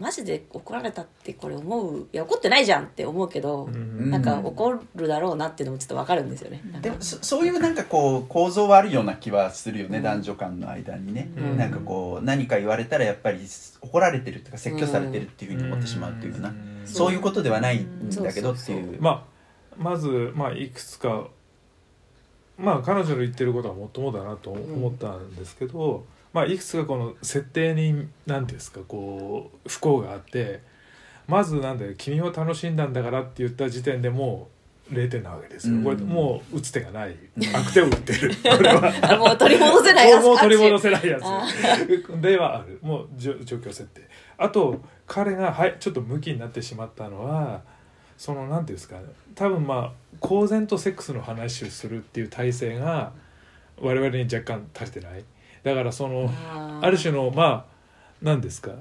[0.04, 4.12] マジで怒られたってこれ思ういや怒ってないじゃんって思うけど、うん。
[4.12, 11.58] なんか怒るだろうなっていうのもちょっとわかるんですよね、でもそそういうなんかこう構造はあるような気はするよね、男女間の間にね、うん。
[11.58, 13.40] なんかこう何か言われたらやっぱり
[13.82, 16.82] 怒られてるとか説教されてるっていうふうに思ってしまうっていうかな、ん。
[16.84, 19.34] そういうことではないんだけどっていう、まあ
[19.78, 21.30] まず、まあ、いくつか
[22.58, 30.62] まあ彼女の言ってることはもっともだなと思ったんですけど、まあいくつかこの設定に何ですかこう不幸があって
[31.28, 34.50] まずなんで「君を楽しんだんだから」って言った時点でも
[34.92, 35.84] う0点なわけですよ、うん。
[35.84, 37.16] これもう打つ手がない。
[37.54, 38.32] 悪手を打ってる。
[38.36, 38.94] これは。
[39.14, 40.26] あ もう取り戻せないやつ。
[40.26, 42.80] もう取り戻せないやあつではある。
[42.82, 44.02] もう状状況設定。
[44.38, 47.62] あと彼がはいちょっとムキになってしまったのは
[48.18, 48.98] そのなんていうんですか
[49.36, 53.14] 多分まあ公然とセックスの話をするっていう体制が
[53.82, 55.24] 我々に若干足りてない
[55.64, 56.30] だからその
[56.82, 57.66] ある種のまあ
[58.22, 58.72] 何ですか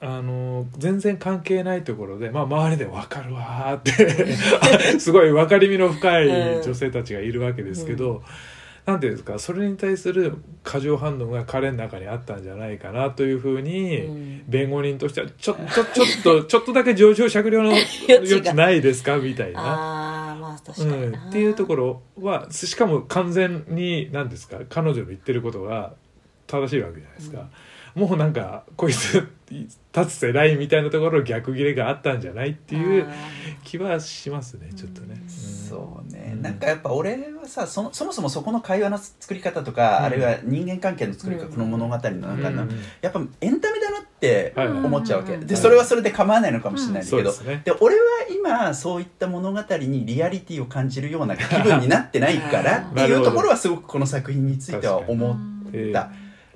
[0.00, 4.34] あの全然関係ないところで、まあ、周りで「分かるわ」って
[5.00, 6.28] すごい分かりみの深い
[6.62, 8.22] 女性たちがいるわけですけど、
[8.86, 14.42] なんていうんですかそれに対する過剰反応が彼の中にあったんじゃないかなというふうに、うん。
[14.46, 17.72] 弁護人としてはちょちょちょっとちょっとだけ上昇酌量の
[18.08, 19.18] 余地ないですか？
[19.18, 19.60] みたいな。
[20.48, 25.94] まあ確うん、かにな、っていうところはしかも完全に何ですか彼女の言ってることが
[26.46, 27.50] 正しいわけじゃないですか、
[27.98, 33.12] もうなんかこいつ立つせないみたいなところ逆切れがあったんじゃないっていうあ
[33.64, 35.20] 気はしますねちょっとね。
[35.20, 35.28] うん。
[35.28, 36.42] そうね、うん。
[36.42, 40.04] なんかやっぱ俺はさそのそもそもそこの会話の作り方とか、うん。
[40.04, 41.50] あるいは人間関係の作り方、うん。
[41.52, 41.98] この物語の
[42.36, 42.70] 中の、うん。
[43.00, 47.04] やっぱエンタメだなってはい思っちゃうわけ、うんでそれはそれで構わないのかもしれないん。
[47.04, 47.62] だけど、ですね。
[47.64, 55.36] で俺は今そういった物語にリアリティを感じるような気分になってないからっていうところはすごくこの作品については思っ
[55.72, 56.10] えーた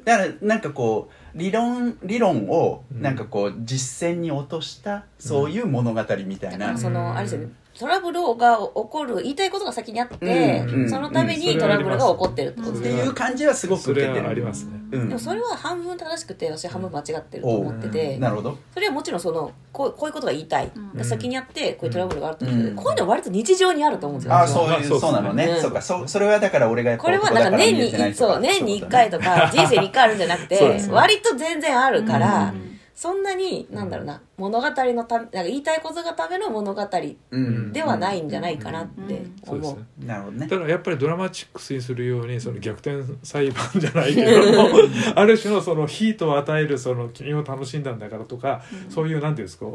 [0.04, 3.02] だからなんかこう理論理論をうん。
[3.02, 14.24] なんかこう実践に落としたそういう物語みたいな、だからそのあれですよねトラブルが起こる言いたいことが先にあって、うんうんそのためうんにトラブルが起こってるってことってで、いう感じはすごく受けてる。
[14.24, 14.80] はありますね。
[14.92, 15.08] うん。
[15.08, 18.58] でもそれは半分正しくて私は半分間違ってると思ってて、なるほど。
[18.74, 20.92] それはもちろんそのこうこういうことが言いたい、うん。
[20.92, 22.76] で先にやってこういうトラブルがあるってことで、うん。
[22.76, 25.60] こういうのは割と日常にあると思うんですよ、ああそうそうなのね、うん。
[25.60, 25.80] そうか。
[25.80, 32.71] そそれはだから俺がやっぱこれはなんか年にそう年に1回とか 人生に1回あるんじゃなくて割と全然あるから、うん
[33.02, 36.88] そんなになんだろうな物語のたなんか言いたいことがための物語
[37.32, 37.72] うん。
[37.72, 39.56] ではないんじゃないかなって思う。
[39.56, 40.06] そうですね。
[40.06, 40.46] なるほどね。
[40.46, 44.68] だからやっぱりドラマチックスにするようにその逆転裁判じゃないけども
[45.16, 49.66] ある種のそのヒートを与えるその君を楽しんだんだからとか、そういうなんていうんですか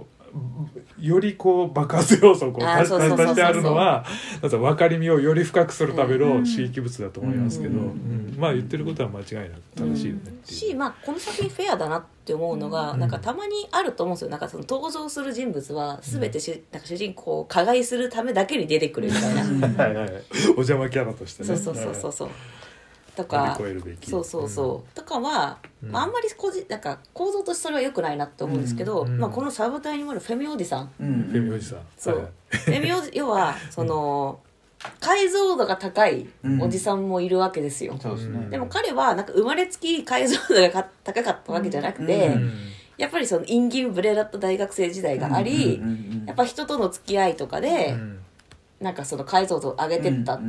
[1.00, 4.06] よりこう爆発要素をこうあー足してあるのは
[4.41, 10.47] 分かりみをより深くするためうんの刺激物だと思いますけど、うんうんまあ言ってることは間違いなく正しいよねう。
[10.47, 13.00] し、まあ、この作品フェアだなって思うのが、うん。
[13.00, 14.30] なんかたまにあると思うんですよ。
[14.30, 19.41] なんかその登場する人物は全てし、なんか主人公を加害するためだけに出てくるみたいな、
[19.84, 21.47] はいはいはい、お邪魔キャラとしてね。
[21.47, 22.30] そうそうそうそうそう
[23.23, 24.10] と乗かり越えるべき。
[24.10, 25.91] そうそうそう、とかは、うん。
[25.91, 29.17] まあ、あんまりこじなんか構造としてそれは良くないなって思うんですけど、うん。
[29.19, 30.91] まあ、このサブタイにもあるフェミおじさん。
[30.99, 31.23] ううん。
[31.32, 31.80] フェミんおじさん。
[31.97, 32.32] そう。
[32.49, 34.39] フェミおじ 要はその
[34.99, 36.27] 解像度が高い
[36.62, 38.47] おじさんもいるわけですよ、ですね。
[38.49, 42.51] でも彼はなんか生まれつき解像度がか高かったわけじゃなくて、うん。
[42.97, 45.84] やっぱりその陰銀無礼だった大学生時代があり、うん。
[45.84, 45.89] うん。
[46.21, 46.25] うん。
[46.25, 48.19] やっぱ人との付き合いとかで、うん。
[48.80, 50.39] なんかその解像度を上げてった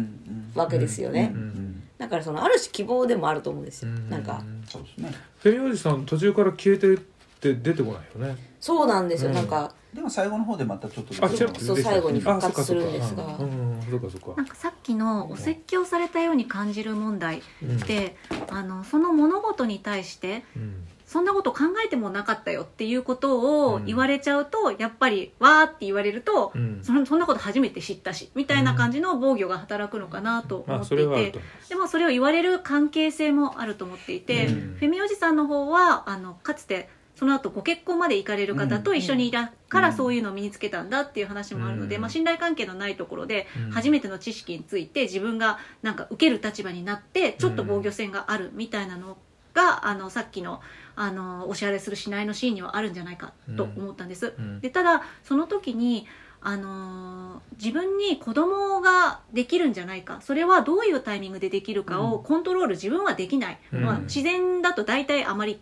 [0.55, 1.41] わけですよね、うん。
[1.41, 1.68] うん
[1.99, 4.43] だからそのある種希望でもあると思うんですよ、なんか。
[4.67, 5.13] そうですね。
[5.39, 7.01] フェミおじさん途中から消えてるっ
[7.41, 8.37] て出てこないよね。
[8.61, 9.37] そうなんですよ、うん。
[9.37, 9.73] なんか。
[9.93, 13.25] でも最後の方でまたちょっとあ、ちらっとそう出てきた最後に復活するんですが。
[13.25, 14.37] あそっかそっかうん、そうかそうか。
[14.37, 14.47] なん。
[14.47, 17.79] かさっきのお説教されたように感じる問題うん。
[17.79, 18.17] で、
[18.51, 26.81] あのその物事に対してうんそんなこと考えてもなかったよっていうことを言われちゃうと、やっぱりわーって言われると、うん。
[26.83, 31.05] そのそんなこと初めて知ったしみたいな感じの防御が働くのかなとまあ思っていて。
[31.05, 31.69] それはあると、思います。
[31.71, 34.77] でもそれを言われる関係性もあると思っていて、うん。
[34.79, 42.03] フェミおじさんの方はあのかつてその後ご結婚まで行かれる方と一緒にいたからそういうのを身につけたんだっていう話もあるので、うん。
[42.03, 43.71] まあ、信頼関係のないところでうん。
[43.71, 49.17] 初めての知識について自分がなんか受ける立場になってちょっと防御線があるみたいなの
[49.55, 50.61] があのさっきの
[51.01, 54.35] あのお支払いするしないのシーンにはあるんじゃないかと思ったんです。
[54.37, 54.61] うん。
[54.61, 56.07] でただその時に
[56.41, 60.21] あのー自分に子供ができるんじゃないか。
[60.21, 63.85] それはどういうタイミングでできるかをコントロール自分はできない、うん。
[63.85, 65.61] まあ、自然だと大体あまり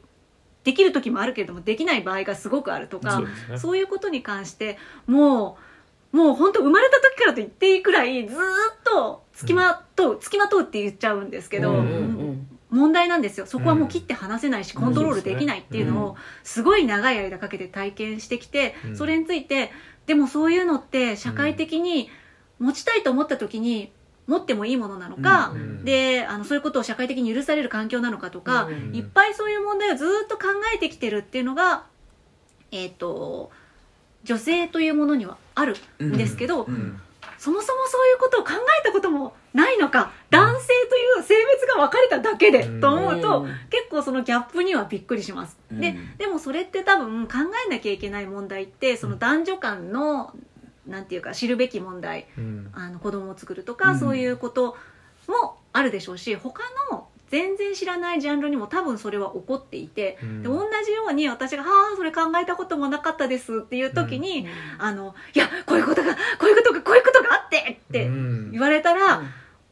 [0.64, 3.58] できる時もあるけれどもできない場合がすごくあるとかね。
[3.58, 5.56] そういうことに関しても
[6.12, 8.42] うもう本当生まれた時からと言っていいくらいずーっ
[8.84, 11.88] とつきまとう、つきまとうって言っちゃうんですけど、うんうんう
[12.32, 13.46] ん問題なんですよ。
[13.46, 18.96] そこはもう切って離せないし、コントロールできないっていうのをすごい長い間かけて体験してきて、うん。
[18.96, 19.70] それについて
[20.06, 22.10] でもそういうのって社会的に
[22.58, 23.92] 持ちたいと思った時に
[24.26, 25.84] 持ってもいいものなのか、うん。
[25.84, 28.94] であのそういうことを社会的に許される環境なのかとか、うん。
[28.94, 31.84] いっぱいそういう問題をずっと考えてきてるっていうのが
[32.72, 33.50] えっ、と
[34.24, 37.00] 女性というものにはあるんですけど、うん
[37.38, 42.80] そもそもそういうことを考えたこともないのか男性という性別が分かれただけで、うん。
[42.80, 45.80] と思うと、うん結構そのギャップにはびっくりします、うん。
[45.80, 47.34] ででもそれって多分考
[47.66, 50.34] えなきゃいけない問題ってその男女間の
[50.86, 52.70] なんていうか知るべき問題うん。
[52.74, 53.98] あの子供を作るとか、うん。
[53.98, 54.76] そういうこと
[55.28, 60.42] もあるでしょうし他の全然知らないジャンルにも多分それは起こっていて、うん。
[60.42, 64.46] で同じように私が「はあそれ考えたこともなかったです」っていう時に、
[64.78, 68.50] あの「いやこういうことがこういうことがこういうことがあって」ってうん。
[68.52, 69.22] 言われたら、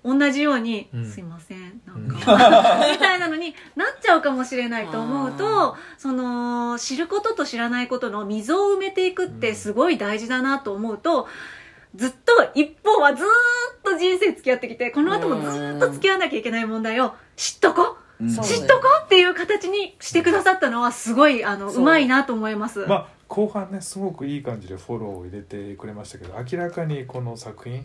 [0.05, 2.09] 同じように「うんすいませんなんうん。
[2.09, 2.17] か
[2.93, 11.29] 」みたいなのになっちゃうかもしれないと思うとその知ることと知らないことの溝を埋めていくってすごい大事だなと思うと
[11.95, 13.29] ずっと一方はずーっ
[13.83, 17.97] と人人生付き合ってきてこの後もずっと付き合わなきゃいけない問題を知っとこ？
[18.21, 18.29] うん。
[18.29, 18.83] 知っとこ？
[19.05, 27.85] っていう形にしてくださったのはすごいあのうまいなと思います、まあ後半ねすごくいい感じでフォローを入れてくれましたけど明らかにこの作品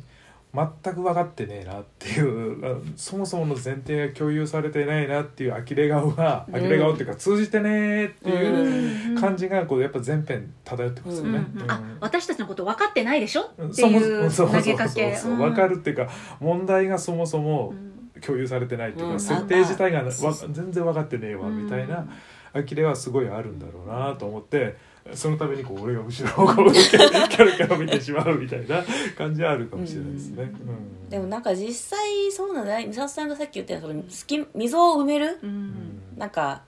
[0.51, 6.61] 全く分かってねえなっていうあそもそもの前提が共有されてないなっていう呆れ顔がうん。
[6.61, 9.21] 呆れ顔っていうか通じてねーっていううん。
[9.21, 11.45] 感じがこうやっぱ全編漂ってますよね。
[11.67, 13.41] あ私たちのこと分かってないでしょ？
[13.41, 15.15] ってそもいうそう投げかけ。
[15.15, 16.09] 分かるっていうか
[16.39, 17.89] 問題がそもそもうん。
[18.21, 19.19] 共有されてないっていうか、うん。
[19.21, 22.05] 設定自体が全然分かってねえわみたいな
[22.53, 24.75] 呆れはすごいあるんだろうなと思って
[25.13, 28.83] そのためにこう俺が後ろをこうキャラキャラ見てしまうみたいな
[29.17, 30.43] 感じはあるかもしれないですね。
[30.43, 31.09] うん。
[31.09, 35.39] でもなんか実際そうなんだね美里さんがさっき言ったようにその隙溝を埋める？
[35.41, 35.99] うん。
[36.17, 36.63] なんか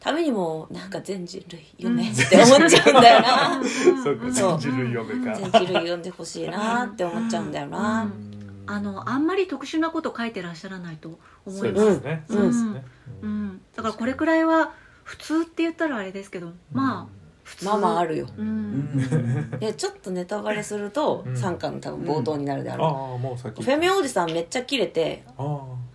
[0.00, 3.62] ためにもなんか全人類読めって思っちゃうんだよな。
[4.02, 5.36] そう全人類読めか。
[5.36, 8.62] 全人類読んでほしいなって思っちゃうんだよな、うん。
[8.66, 12.24] あのあんまり特殊なこと書いてらっしゃらないと思います、ですね。
[12.28, 12.84] うんそうですね。
[13.22, 13.46] ううん。
[13.48, 14.72] ん、だからこれくらいは
[15.04, 17.19] 普通って言ったらあれですけどまあ
[17.62, 18.26] まあまああるよ。
[18.36, 18.48] ううん。
[18.48, 21.34] んでちょっとネタバレするとうん。
[21.34, 23.62] 3巻の多分冒頭になるであろう、うさっき。
[23.62, 25.24] フェミおじさんめっちゃキレて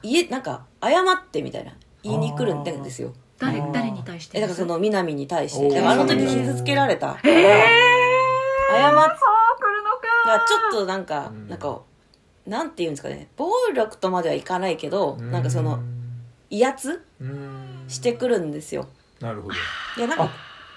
[0.03, 3.13] 家なんか謝ってみたいな言いに来るんですよ。
[3.37, 4.37] 誰誰に対して？
[4.37, 5.79] えだからその南に対して。
[5.79, 7.17] あの時傷つけられた。
[7.23, 7.63] ええ
[8.71, 11.47] 謝っそう来るのだからかちょっとなんか、うん。
[11.47, 11.81] なんか
[12.47, 13.27] なんていうんですかね。
[13.37, 15.79] 暴力とまではいかないけど、なんかその
[16.49, 17.85] 威圧うん。
[17.87, 18.87] してくるんですよ。
[19.19, 19.53] なるほど。
[19.53, 20.29] いやなんか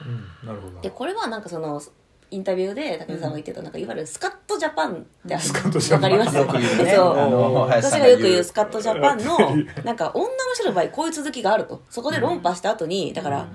[0.04, 0.80] うんなるほど。
[0.80, 1.80] でこれはなんかその
[2.30, 6.10] インタビューで武井さんが言ってた、なんかいわゆるスカットジャパンってあるスカットジャパン。
[6.12, 6.94] わかりますよく言うね。
[6.94, 7.18] そう。
[7.18, 9.38] あの林私がよく言うスカットトジャパンの
[9.82, 11.82] なんか女の人の場合こういう続きがあると。
[11.88, 13.48] そこで論破した後にだから、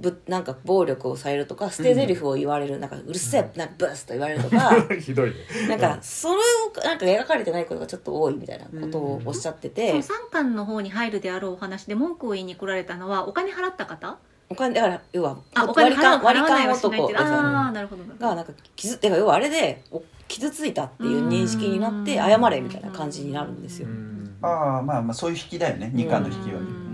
[0.00, 5.36] ぶなんか暴力をされるとか捨て台詞を言われるなんかうるせえなんかブスと言われるとか ひどいね。
[5.68, 18.28] なんかそれをなんか描かれてないことがちょっと多いみたいなことをおっしゃってそての3巻の方に入るであろうお話で文句を言いに来られたのはお金払った方お金だから要はあお金割り勘割り勘男ですよねああなるほどなるほど。
[18.28, 23.88] がなんか傷てか要はあれでお傷ついたっていう認識になって謝れみたいな感じになるんですよ。
[23.88, 24.36] うん。
[24.42, 25.90] ああまあまあそういう引きだよね。
[25.94, 26.84] 2巻の引きはね。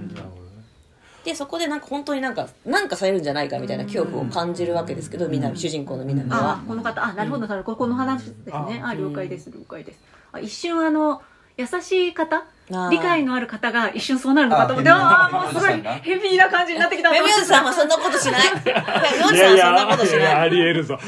[1.25, 6.63] でそこでなんか本当になんかなんかされるんじゃないかみたいな恐怖を感じるわけですけどみんな主人公のみんなあは。
[6.67, 7.05] この方。
[7.05, 7.77] あなるほどなるほど。
[7.77, 8.81] ここの話ですね。
[8.83, 9.99] ああ了解です了解です。
[10.33, 11.21] あ一瞬あの
[11.57, 12.45] 優しい方
[12.91, 20.99] 理解のある方が一瞬そうなるのかと思ってあああーもうすごいヘビーな感じになってきたフェミおじさんはそんなことしないさんはそんなことしいやあないりえるぞ。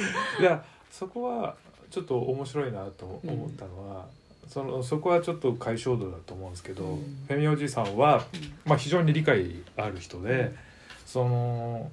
[0.40, 1.54] いやそこは
[1.90, 4.06] ちょっと面白いなと思ったのは、
[4.48, 7.24] そのそこはちょっと解消度だと思うんですけど、うん。
[7.28, 8.24] フェミおじさんは、
[8.64, 10.54] まあ、非常に理解ある人で、
[11.04, 11.90] その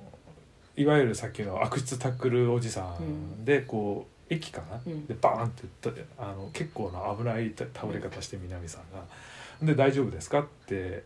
[0.77, 5.05] いわゆるさっきの悪質タックルおじさんでこう駅かな、うん。
[5.05, 9.03] でバーンってたあの結構な危ない倒れ方して南さんが
[9.61, 11.03] 「で大丈夫ですか?」って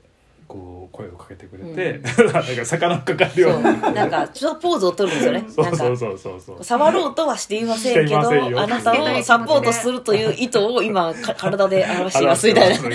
[0.47, 1.99] こう声をかけてくれて、
[2.33, 3.91] なんか魚っかかるような。
[3.91, 5.45] なんかちょっとポーズを取るんですよね。
[5.49, 6.39] そうそうそうそう。
[6.41, 8.19] そう触ろうとはしていませんけど
[8.59, 12.89] あなたをサポートするという意図を今か体で表していますみたいな。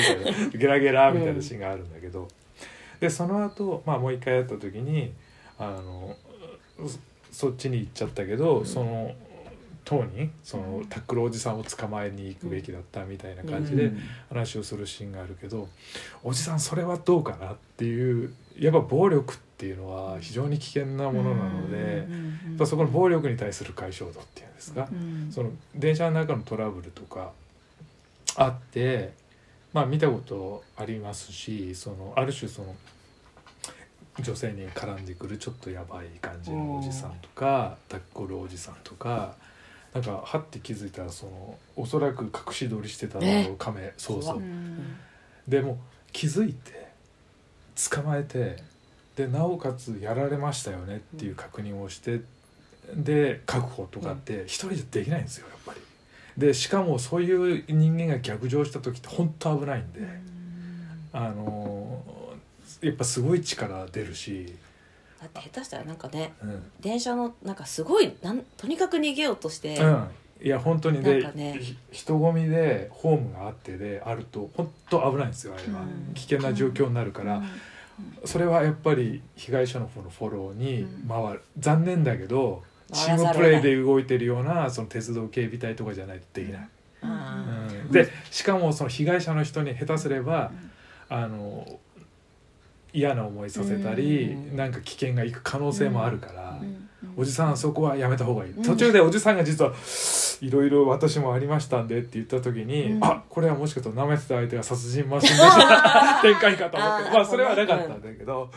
[0.53, 2.29] ゲラゲラみたいなシーンがあるんだけど、
[3.01, 5.12] でその後、まあもう一回やった時に
[5.59, 6.14] あの
[6.87, 6.99] そ
[7.31, 9.12] そっちに行っちゃったけど、その
[9.88, 14.01] 当人そのタックルおじさんを捕まえに行くべきだったみたいな感じでうん。
[14.29, 15.66] 話をするシーンがあるけど、
[16.22, 22.07] おじさんそれはどうかなっていうやっぱ暴力っていうのは非常に危険なものなので、
[22.48, 25.33] やっぱそこの暴力に対する解消度っていうんですか、うん。
[25.33, 27.33] その電車の中のトラブルとか
[28.37, 29.14] あって
[29.72, 32.74] まあ見たことありますしそのある種その
[34.20, 39.35] 女性に絡んでくるちょっとやばい感じのおじさんとかタッコるおじさんとか
[39.98, 44.22] なんかはって気づいたらそのおそらく隠し撮りしてたのえをカメそう。
[44.22, 44.42] そう
[45.48, 45.78] でも
[46.12, 46.88] 気づいて
[47.90, 48.62] 捕まえて
[49.16, 52.20] でなおかつやられましたよねっていう確認をして、
[52.94, 55.80] で確保とかって一人じゃできないんですよやっぱり。
[56.37, 60.00] でしかもそういう人間が逆上した時って本当危ないんで、
[61.12, 62.04] あの
[62.80, 64.54] やっぱすごい力出るし、
[65.20, 66.62] だって下手したらなんかねうん。
[66.81, 70.09] 電車のなんかすごいなんとにかく逃げようとして、うん、
[70.42, 76.14] いや本当にで、ねひ人混みでホームがあってであると本当危ないんですよあれは、うん。
[76.14, 77.42] 危険な状況になるから、
[78.24, 86.68] それはやっぱり被害者の方のフォローに回る、残念だけどチームプレーで動いてるようなその鉄道警備隊とかじゃないとできない、
[87.92, 90.52] でしかもその被害者の人に下手すれば、
[91.09, 91.66] あの
[92.92, 94.57] 嫌な思いさせたり、うん。
[94.57, 96.60] なんか危険がいく可能性もあるから、
[97.17, 99.73] おじさんそこはやめた方がいい、途中でおじさんが実は
[100.40, 103.04] いろいろ私もありましたんでって言った時に、うん。
[103.04, 106.21] あこれはもしかすると舐めてた相手が殺人マシンでした。
[106.23, 107.10] 展開かと思って。
[107.10, 108.02] まあそれはなかったん。
[108.02, 108.50] だけど、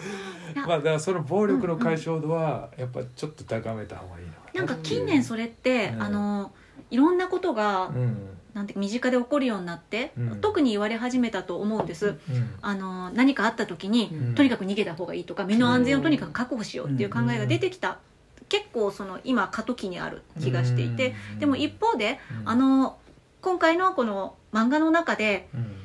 [0.56, 4.34] うんまあだからその暴力の解消度はやっぱちょっと高めた方がいいな。
[4.54, 6.04] なんか近年それって、うん。
[6.04, 6.52] あの
[6.90, 10.42] いろんなことが、うんなんて身近で起こるようになって、うん。
[10.42, 12.18] 特に言われ始めたと思うんです、うん。
[12.62, 14.36] あの何かあった時に、うん。
[14.36, 18.00] とにかく逃げた方がいいとか身の安全をとにかく確保しようっていう考えが出てきた、
[18.50, 21.40] 結構その今過渡期にある気がしていて、うん。
[21.40, 22.50] でも一方で、うん。
[22.50, 22.98] あの
[23.42, 25.78] 今回のこの漫画の中でうん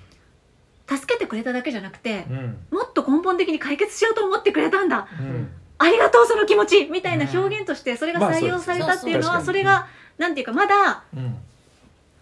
[0.88, 2.58] 助けてくれただけじゃなくて、うん。
[2.70, 5.08] もっと根本的に解決しようと思ってくれたんだ。
[5.18, 5.50] うん。
[5.78, 11.36] ありがとうその気持ちみたいな表現としてそれがまあ採用されたっていうのはそれがなんていうかまだうん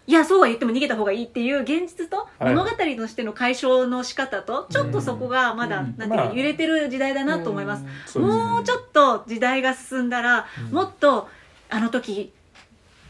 [0.07, 2.53] いやそうは言っても逃げた方がいいっていう現実とはい。
[2.55, 5.85] 物語としての解消の仕方とちょっとそこがまだうん。
[5.85, 6.27] なんていうまあ。
[6.29, 10.75] か揺れてる時代だなと思います、もうちょっと時代が進んだらうん。
[10.75, 11.27] もっと
[11.69, 12.31] あの時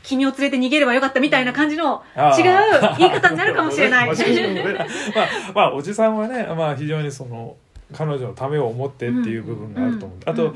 [0.03, 4.07] 君を連れて逃げればよかったみたいな感じの違う言い方になるかもしれない。
[4.07, 7.55] まあまあ、まあ、おじさんはね、まあ、非常にその
[7.91, 10.29] 彼女のためを思ってっていう部分があると思う、うん。
[10.29, 10.55] あと、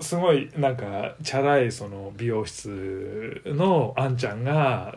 [0.00, 4.94] すごいなんかチャラいその美容室のあんちゃんが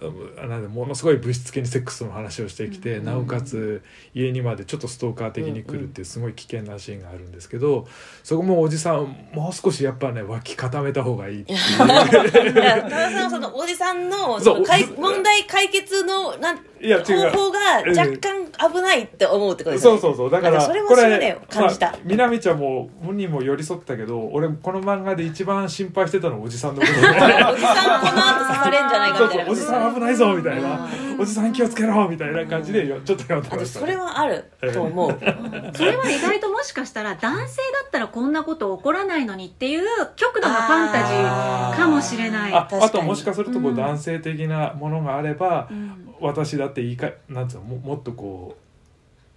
[0.47, 3.05] なんでものすごいぶしつけにセックスの話をしてきて、うん。
[3.05, 3.83] なおかつ
[4.13, 7.87] 家にまでちょっとストーカー的に来るっていうすごい危険なシーンがあるんですけど
[8.23, 11.59] そこもおじさんもう少しやっぱね脇固めた方がいいっていう。
[11.77, 14.65] 田さんはそのおじさんのその
[14.97, 17.32] 問題解決のなんいや違う。
[17.32, 19.99] 方法が若干危ないって思うってことですよね。
[19.99, 20.32] そうそうそう。
[20.32, 21.88] だからあそれもこれそれだよ感じた。
[21.88, 30.89] まあ、みなみちゃんも本人も寄り添ったけど俺この漫画で一番心配してたのはおじさんのことで おじさんこの後刺されんじゃないか そうみたいなそうおじさん危ないぞみたいな。
[31.13, 31.21] うん。
[31.21, 35.09] おじさん気をつけろみたいな感じでよちょっと読んでました、それはあると思う。
[35.73, 42.53] それは意外ともしかしたら男性だったらこんなこと起こらないのにっていう極度のファンタジーかもしれない。
[42.53, 43.76] あ確かにあともしかするとこううん。
[43.76, 48.61] 男性的なものがあれば、うん私だっていいかなんつうのももっとこう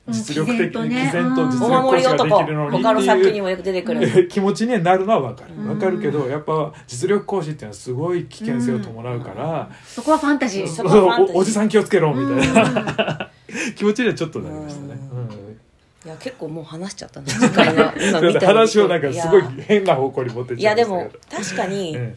[0.08, 4.28] うん実力的に毅然と実お力守り男行使ができるのに他の作にもよく出てくる。
[4.28, 5.54] 気持ちになるのは分かる。
[5.54, 5.66] うん。
[5.66, 10.66] 分かるけどやっぱ実力行使っていうのはすごい危険性を伴うから、そこはファンタジー。
[10.66, 11.36] そこはファンタジー。
[11.36, 13.30] おおじさん気をつけろみたいな、な
[13.76, 14.98] 気持ちにはちょっとなりましたね。
[15.12, 15.18] うん。
[15.18, 15.48] うん。
[16.04, 22.14] いや結構もう話しちゃったね次回の今見た話をなんかすごいや変な方向に持ってっいやでも確かにえ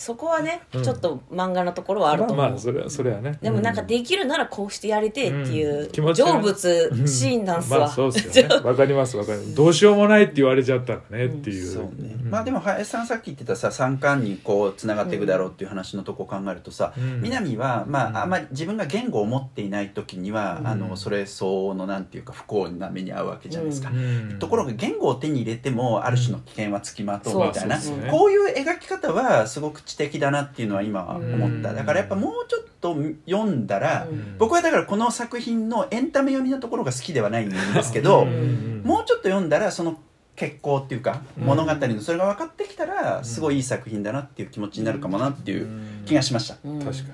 [0.00, 0.82] そこはねうん。
[0.82, 2.36] ちょっと漫画のところはあえると思う。
[2.38, 3.38] まあまあそれはそれはね。
[3.42, 3.86] でもなんかうん。
[3.86, 5.90] できるならこうしてやりてえっていううん。
[5.90, 6.28] 気持ちは。
[6.28, 7.80] 成仏シーンなんすわ。
[7.80, 8.54] まあそうですよね。
[8.64, 9.54] わかりますわかります。
[9.54, 12.30] どうしようもないって言われちゃったらねっていう、そうね、ん。
[12.30, 17.20] まあでも林さんさっき言ってたさ三冠にこうつながっていくだろうっていう話のとこを考えるとさ、うん。
[17.20, 18.16] 南は、まあうん。
[18.16, 20.66] あんまり自分が言語を持っていない時には、うん。
[20.66, 24.38] あのそれ相応のなんていうか不幸な目に遭うわけじゃないですか、うん。
[24.38, 28.10] ところが言語を手に入れてもある種の危険はつきまとうみたいな、そうですね。
[28.10, 34.36] こういう描き方はすごく知的だなっていうのは今は思った、うんだからやっぱもうちょっと読んだら、うん。
[34.38, 38.82] 僕はだからこの作品のエンタメ寄りのところが好きではないんですけど、ん。
[38.84, 40.00] もうちょっと読んだらその
[40.36, 41.44] 結構っていうかうん。
[41.44, 45.68] 物語のそれが分かってきたらすごいいい作品だなっていう気持ちになるかもなっていう
[46.06, 46.56] 気がしました。
[46.64, 46.78] うん。
[46.78, 47.08] 確かに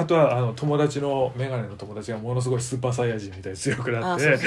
[0.00, 4.38] あとはあの友達の眼鏡の友達がものすごいスーパーサイヤ人みたいに強くなって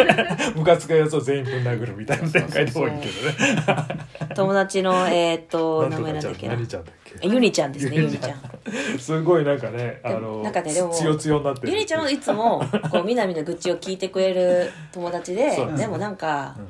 [0.56, 3.36] ムカつくやつを全員ぶん殴るみたいな展開でもいいけどね。
[4.34, 6.54] 友達のえーっと名前なんだっけな？
[6.54, 7.28] 何ちゃんだっけ？
[7.28, 8.98] ユニちゃんですねユニちゃん。
[8.98, 15.76] すごいなんかねあのなんかねでもつよつよになってるユニちゃんはいつもこう南の愚痴を聞いてくれる友達でですね。
[15.76, 16.66] でもなんかうん。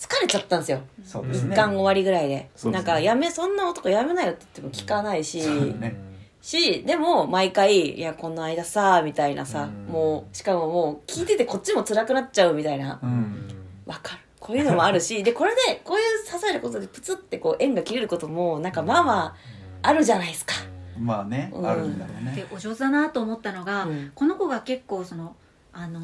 [0.00, 0.80] 疲れちゃったんですよ。
[1.00, 1.54] 一そうですね。
[1.56, 2.34] 巻終わりぐらいで。
[2.36, 2.50] ね。
[2.66, 5.40] なんかやめそんな男やめなよって言っても聞かないし。
[5.42, 6.07] そうね
[6.48, 9.92] しでも毎回「いやこの間さ」みたいなさうん。
[9.92, 12.98] もうしかももう聞いててこっちも辛くなっちゃうみたいな。
[13.02, 13.48] うん。
[13.84, 14.22] わかる。
[14.40, 19.34] こういうのもあるし でこれでこういう刺されることでプツってこう縁が切れることもなんかまあまあ
[19.82, 20.54] あるじゃないですか。
[20.98, 21.66] まあね、うん。
[21.68, 22.32] あるんだろうね。
[22.34, 22.46] で。
[22.50, 24.12] お上手だなと思ったのが、うん。
[24.14, 25.36] この子が結構その
[25.74, 26.00] あの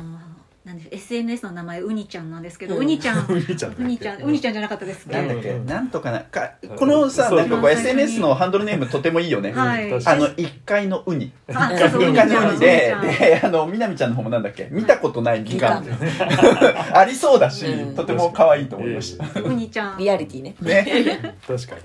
[0.64, 3.82] なんで SNS の名前ウニちゃんなんですけど、ううんにちゃん ウニちゃんだっけ？
[3.84, 5.06] ウニちゃんウニちゃんじゃなかったです。
[5.06, 5.66] なんだっけ、うん。
[5.66, 9.52] なんとかなかこのさなんかこう SNS のハンドルネームとてもいいよね。
[9.52, 9.92] はい。
[9.92, 11.32] あの一階のウニ。
[11.52, 14.68] あそうそうウ一階のウニでであのみなみちゃんの方もなんだっけ？
[14.70, 17.94] 見たことない技官技ありそうだし、うん。
[17.94, 19.40] とても可愛いと思いました。
[19.42, 19.98] ウニちゃん。
[19.98, 20.54] リアリティね。
[20.62, 20.84] ね。
[21.46, 21.80] 確かに、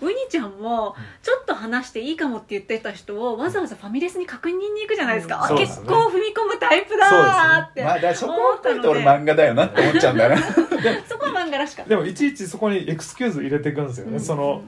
[0.00, 5.58] ウニちゃんもちょっと話していいかもって言ってた人をわざわざファミレスに確認に行くじゃないですか、うん。
[5.58, 7.84] 結構踏み込むタイプだーって。
[8.24, 10.36] 思った見ると俺ので漫画だよなって思っちゃうんだよな。
[11.08, 11.90] そこは漫画らしかった。
[11.90, 14.20] でもいちいちそこにエクスキューズ入れていくんですよね、うん。
[14.20, 14.62] その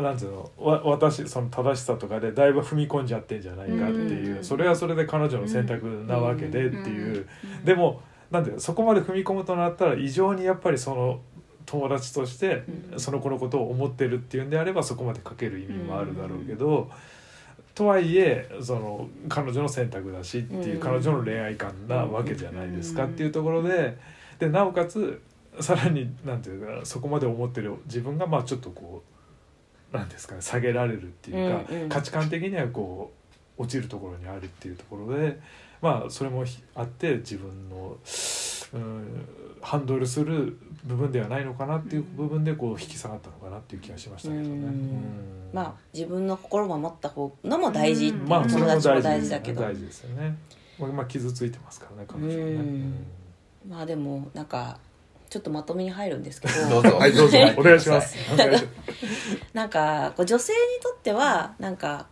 [0.00, 4.44] なんていうのわ私その正しさとかでだいぶ踏み込んじゃってんじゃないかっていう、うん。
[4.44, 7.64] それはそれで彼女の選択なわけでっていう、うん。
[7.64, 8.00] でも
[8.30, 11.20] なんていうのそこまで踏み込むとなったら異常にやっぱりその
[11.72, 13.00] 友達としてうん。
[13.00, 16.90] その子のことを思ってるっていうんであればそこまで書ける意味もあるだろうけど、
[17.74, 20.80] とはいえその彼女の選択だしっていう、うん。
[20.80, 23.96] 彼女の恋愛観なわけじゃないですかっていうところで
[24.38, 25.22] でなおかつ
[25.60, 29.02] さらになんていうかそこまで思ってる自分がまあちょっとこ
[29.92, 33.12] うなんですかね下げられるっていうか、価値観的にはこ
[33.58, 35.38] う落ちるところにあるっていうところで
[35.82, 37.96] まあそれもひあって自分の、
[38.74, 39.26] うん、
[39.60, 44.72] ハンドルする部分ではないのかなっていう部分でこう引き下がったのかなっていう気がしましたけどね。
[45.52, 50.36] まあ自分の心を守った方のも大事、うんまあ友達も大大事だけど大事ですよね。
[50.78, 52.42] まあまあ傷ついてますからね彼女はね。
[52.42, 53.06] うん
[53.68, 54.78] まあでもなんか
[55.28, 58.16] ちょっとまとめに入るんですけど どうぞはいどうぞ お願いします。
[58.32, 58.76] お願いします
[59.54, 62.06] なんかこう女性にとってはなんか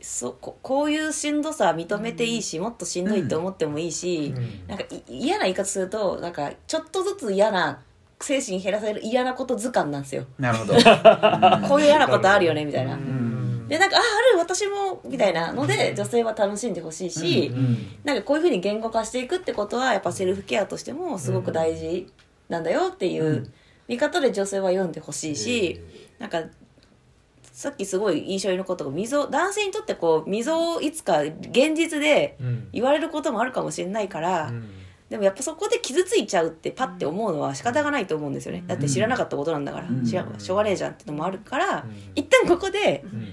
[0.00, 4.66] そここういうしんどさは認めていいし、もっとしんどいって思ってもいいし、うん。
[4.68, 7.80] なんかい嫌な言い方するとなんかちょっとずつ嫌な
[8.20, 10.24] 精神減らせる嫌なこと図鑑なんですよ。
[10.38, 10.74] なるほど。
[11.68, 13.68] こういう嫌なことあるよねみたいな、うん。
[13.68, 17.78] でなんかあある私もみたいなので女性は楽しんでほしいし、うん。
[18.04, 22.06] なんかこういうふうに言語化していくってことはやっぱセルフケアとしてもすごく大事
[22.48, 23.52] なんだよっていううん。
[23.88, 25.80] 見方で女性は読んでほしいし、
[26.18, 26.42] なんか
[27.56, 32.68] さっきすごい印象に残った溝男性にとってこう溝をいつか現実でうん。
[32.70, 34.68] 言われることもあるかもしれないから、うん。
[35.08, 38.62] でもやっぱそこで傷ついちゃうってパッて思うのは仕方がないと思うんですよね。
[38.66, 40.04] だって知らなかったことなんだから、うん。
[40.04, 42.12] 知らしょうがねえじゃんってのもあるから、うん。
[42.14, 43.32] 一旦ここでうん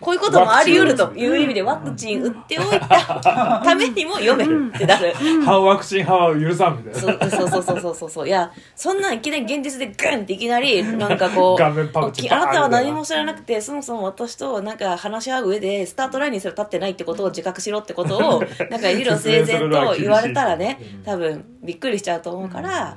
[0.00, 5.12] こういうこともあり得るという意味でワクチン打っておいた ためにも読めるってなる。
[5.44, 7.00] 反ワクチン派は許さんみたいな。
[7.00, 8.28] そうそうそうそうそうそう。
[8.28, 21.02] いやそんなんいきなり現実でグンっていきなり なんかこうあなたは何も知らなくてそもそも私となんか話し合う上でスタートラインにすら立ってないってことを自覚しろってことをなんか理路整然と言われたらねうん。
[21.02, 22.96] 多分びっくりしちゃうと思うから、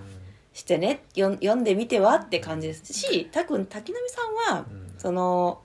[0.54, 4.94] してね読んでみてはって感じですし多分滝波さんは、うん。
[4.98, 5.60] その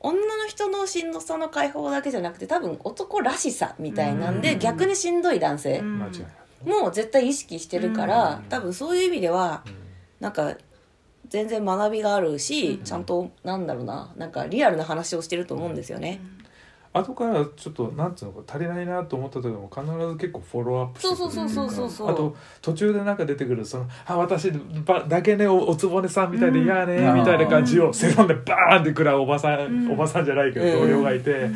[0.00, 4.58] 女の人のしんどさの解放だけじゃなくて多分男らしさみたいなんで、うん。
[4.58, 5.82] 逆にしんどい男性。
[5.82, 8.42] も絶対意識してるから、うん。
[8.44, 9.74] 多分そういう意味ではうん。
[10.20, 10.56] なんか
[11.28, 12.84] 全然学びがあるし、うん。
[12.84, 16.20] ちゃんとなんだろうななんかリアルな話をしてると思うんですよね。
[16.92, 27.18] 後からちょっとなんつうのか足りないなと思った時も必ず結構フォローアップしてくるっていそうそうそうそうそうあと途中でなんか出てくるその「あ私ばだけねおおつぼねさんみたいでうん嫌ね」うん。
[27.20, 29.92] みたいな感じをセロンでバーンって食らうおばさん、うん。
[29.92, 30.80] おばさんじゃないけどうん。
[30.80, 31.48] 同僚がいて。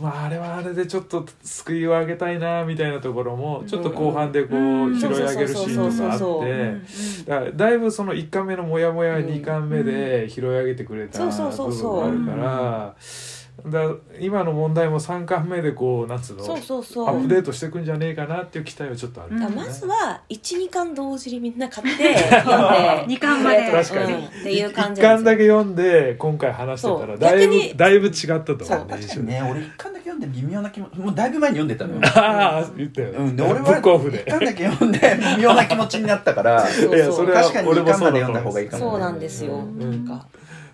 [0.00, 12.94] まあ、あれはあれでちょっと救いをあげたいなみたいなところもちょっと後半でこうんう拾い上げるシーンとかあっそうそうそうそうてだからだいぶその1巻目のモヤモヤうん2巻目で拾い上げてくれた部そうそうそうそう分があるから
[13.66, 13.80] だ
[14.20, 17.08] 今の問題も3巻目でこうなんつうのそうそうそう。
[17.08, 19.32] アップデートしていくんじゃねえかなっていう期待はちょっとある。
[19.32, 19.40] うん。
[19.40, 23.04] だからまずは12巻同時にみんな買って 読んで。
[23.08, 23.70] 二巻まで。
[23.70, 24.12] 確かに。
[24.12, 25.24] うんっていう感じ1なんですよ。
[25.24, 29.26] 巻だけ読んで今回話してたらだいぶだいぶ違ったと思うそう確かに。
[29.26, 34.24] ね俺一巻だけ読んで微妙な気持ちもうだいぶ前に読んでたのよ、 ああ言ったよ、うん、で俺ブックオフはで。
[34.26, 36.64] 一巻だけ読んで微妙な気持ちになったから。
[36.66, 38.90] そういやそれは確かに俺も二巻までそうだと思読んだ方がいいかも。
[38.90, 40.18] そうなんですよ、うんなん。
[40.18, 40.26] か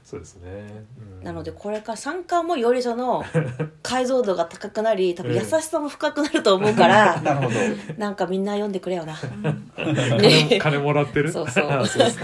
[0.04, 0.84] そうですね、
[1.18, 1.24] うん。
[1.24, 3.24] なのでこれから3巻もよりその
[3.82, 7.54] 解像度が高くなり多分優しさも深くなると思うから、なるほど。
[7.96, 9.16] なんかみんな読んでくれよな。
[10.20, 11.32] 金金もらってる？
[11.32, 11.66] そうそう。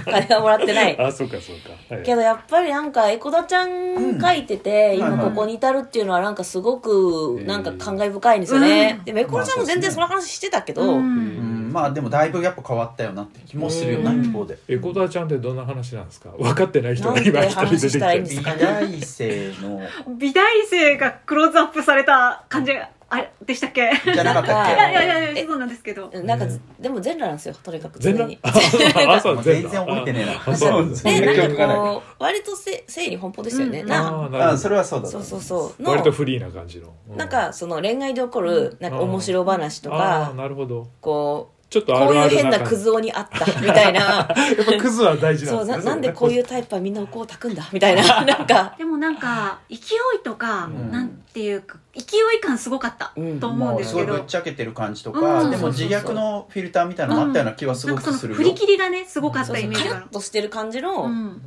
[0.05, 1.01] 金はもらってない。
[1.01, 1.57] あそうかそう
[1.89, 2.05] か、はい。
[2.05, 9.05] けどやっぱりなんかエコダちゃん書いてて、今ここに至るっていうのはなんかすごくなんか感慨深いんですよね、うん。
[9.05, 14.23] でもエコダちゃんも全然その話してたけど、うんうんまあでもだいぶやっぱ変わったよなって気もするよなうん。
[14.25, 14.59] 一方で。
[14.69, 16.31] エコダちゃんってどんな話なんですか？
[16.39, 18.53] 分かってない人が今一人出てき話したらいいんてですか？
[18.55, 19.81] 美大生の。
[20.19, 23.91] 美大生がクローズアップされた感じがあれでしたっけ？
[23.91, 24.73] いじゃなかったっけ？
[24.73, 26.09] やいやいやいえやそうなんですけど。
[26.13, 28.31] なんか、ねでも全裸なんですよとにかく常全裸？
[28.31, 28.39] に
[29.13, 30.53] あそうもう全全然覚えてねえな。
[30.53, 33.89] あそうなんですで全然記憶がなんかこう割とせ性に奔放ですよね、うん。
[33.89, 35.83] なあそれはそうだそうそうそう。
[35.83, 40.87] の割とフリーな感じの、うなんかその恋愛で起こるなんか面白話とあかーなるほど。
[41.01, 44.01] こちょっうこういうとあるある変なクズ男にあったみたいな。
[44.03, 44.27] やっ
[44.67, 45.85] ぱクズは大事なんそうですね。
[45.85, 48.03] ななんでこういううタイプはみんなお香を炊くんだみたいな。
[48.27, 48.75] なんか。
[48.77, 49.79] でもなんか勢い
[50.25, 50.91] とか、うん。
[50.91, 53.39] なんていうか勢い感すごかったうん。
[53.39, 55.21] と思うんもうすごいですけど、ぶっちゃけてる感じとうん。
[55.21, 60.07] かでも自虐のフィルターみたいなのもあったような気はすなんかそのごくするよ振り切りがねすごかったそうそうカライメージがある。
[60.07, 61.41] ッとしてる感じの、うん。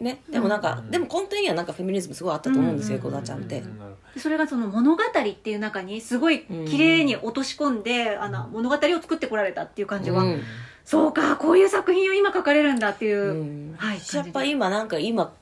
[0.00, 0.90] ねでもなんか、うん。
[0.90, 3.00] でも根底にはなんかフェミニズムすごいあったと思うんですよ、うん。
[3.00, 3.72] エコダちゃんって、なる
[4.16, 10.42] それがその物語っていう中にすごい綺麗に落とし込んで、あの物語を作ってこられたっていう感じは、うん。
[10.84, 13.74] そうかこういう作品を今書かれるんだっていう、うん。
[13.78, 15.32] はいやっぱ今なんか今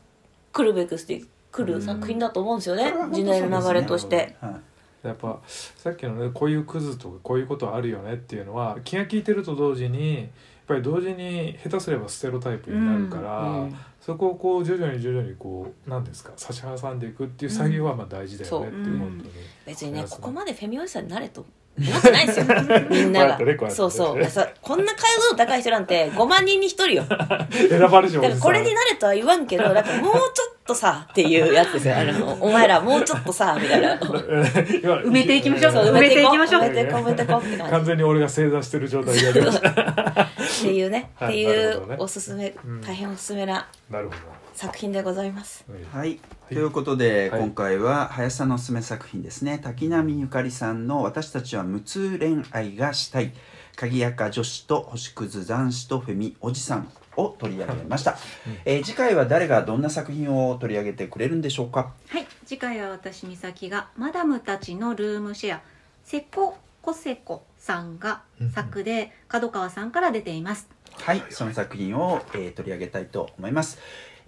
[0.53, 5.07] 来るべくして来る作品だと思うんですよね、時代の流れとして、はい。
[5.07, 10.27] やっぱさっきのねこういうクズとかこういうことあるよねっていうのは気が利いてると同時にやっ
[10.66, 18.98] ぱり同時に下手すればステロタイプになるから、うんそこをこう徐々に徐々にこう何ですか差し挟んでいくっていう作業はまあ大事だよねっていううん。
[18.98, 19.30] 本当に。
[19.66, 21.44] 別にねここまでフェミおじさんになれと
[21.78, 22.46] 思ってないですよ。
[22.90, 27.05] みんながねそうそうさこんな解像度高い人なんて5万人に1人よ。
[27.05, 31.97] だ か選ばれしおじさんらこれになれとは言わんけどだからもうちょっとさっていうやつですよ。
[31.97, 33.97] あの お前らもうちょっとさみたいな。
[33.97, 36.62] 埋 埋めていきましょう埋めていきましょう。
[36.62, 37.73] 埋めていこう埋めていこうって感じ。
[37.73, 41.97] 完全に俺が正座してる状態でやりましたっていうね、 はいっていなるほどね。
[41.99, 42.81] うおすすめ、うん。
[42.81, 44.14] 大変おすすめななるほ
[44.55, 45.64] 作品でございます。
[45.68, 47.41] ど、はい、ということで、はい。
[47.41, 49.59] 今回は林さんのおすすめ作品ですね。
[49.59, 53.33] 滝波ゆかりさんの「私たちは無痛恋愛がしたい」
[53.77, 58.16] 鍵垢女子と星屑男子とフェミおじさんを取り上げました、
[58.64, 61.93] えー次回は誰がどんな作品を取り上げてくれるんでしょうか？
[62.09, 65.61] はい次回は私美咲がマダムたちのルームシェア
[66.05, 68.23] セココセコさんが
[68.55, 70.68] 作で角川さんから出ています。
[70.95, 73.79] はい、その作品を、えー取り上げたいと思います。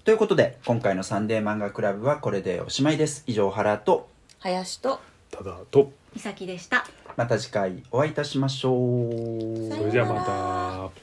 [0.05, 3.25] ということで今回のサンデー漫画クラブはこれでおしまいです。
[3.27, 4.09] 以上原と
[4.41, 6.85] 林とただと美咲でした。
[7.17, 9.71] また次回お会いいたしましょう。
[9.71, 11.03] それじゃあまた。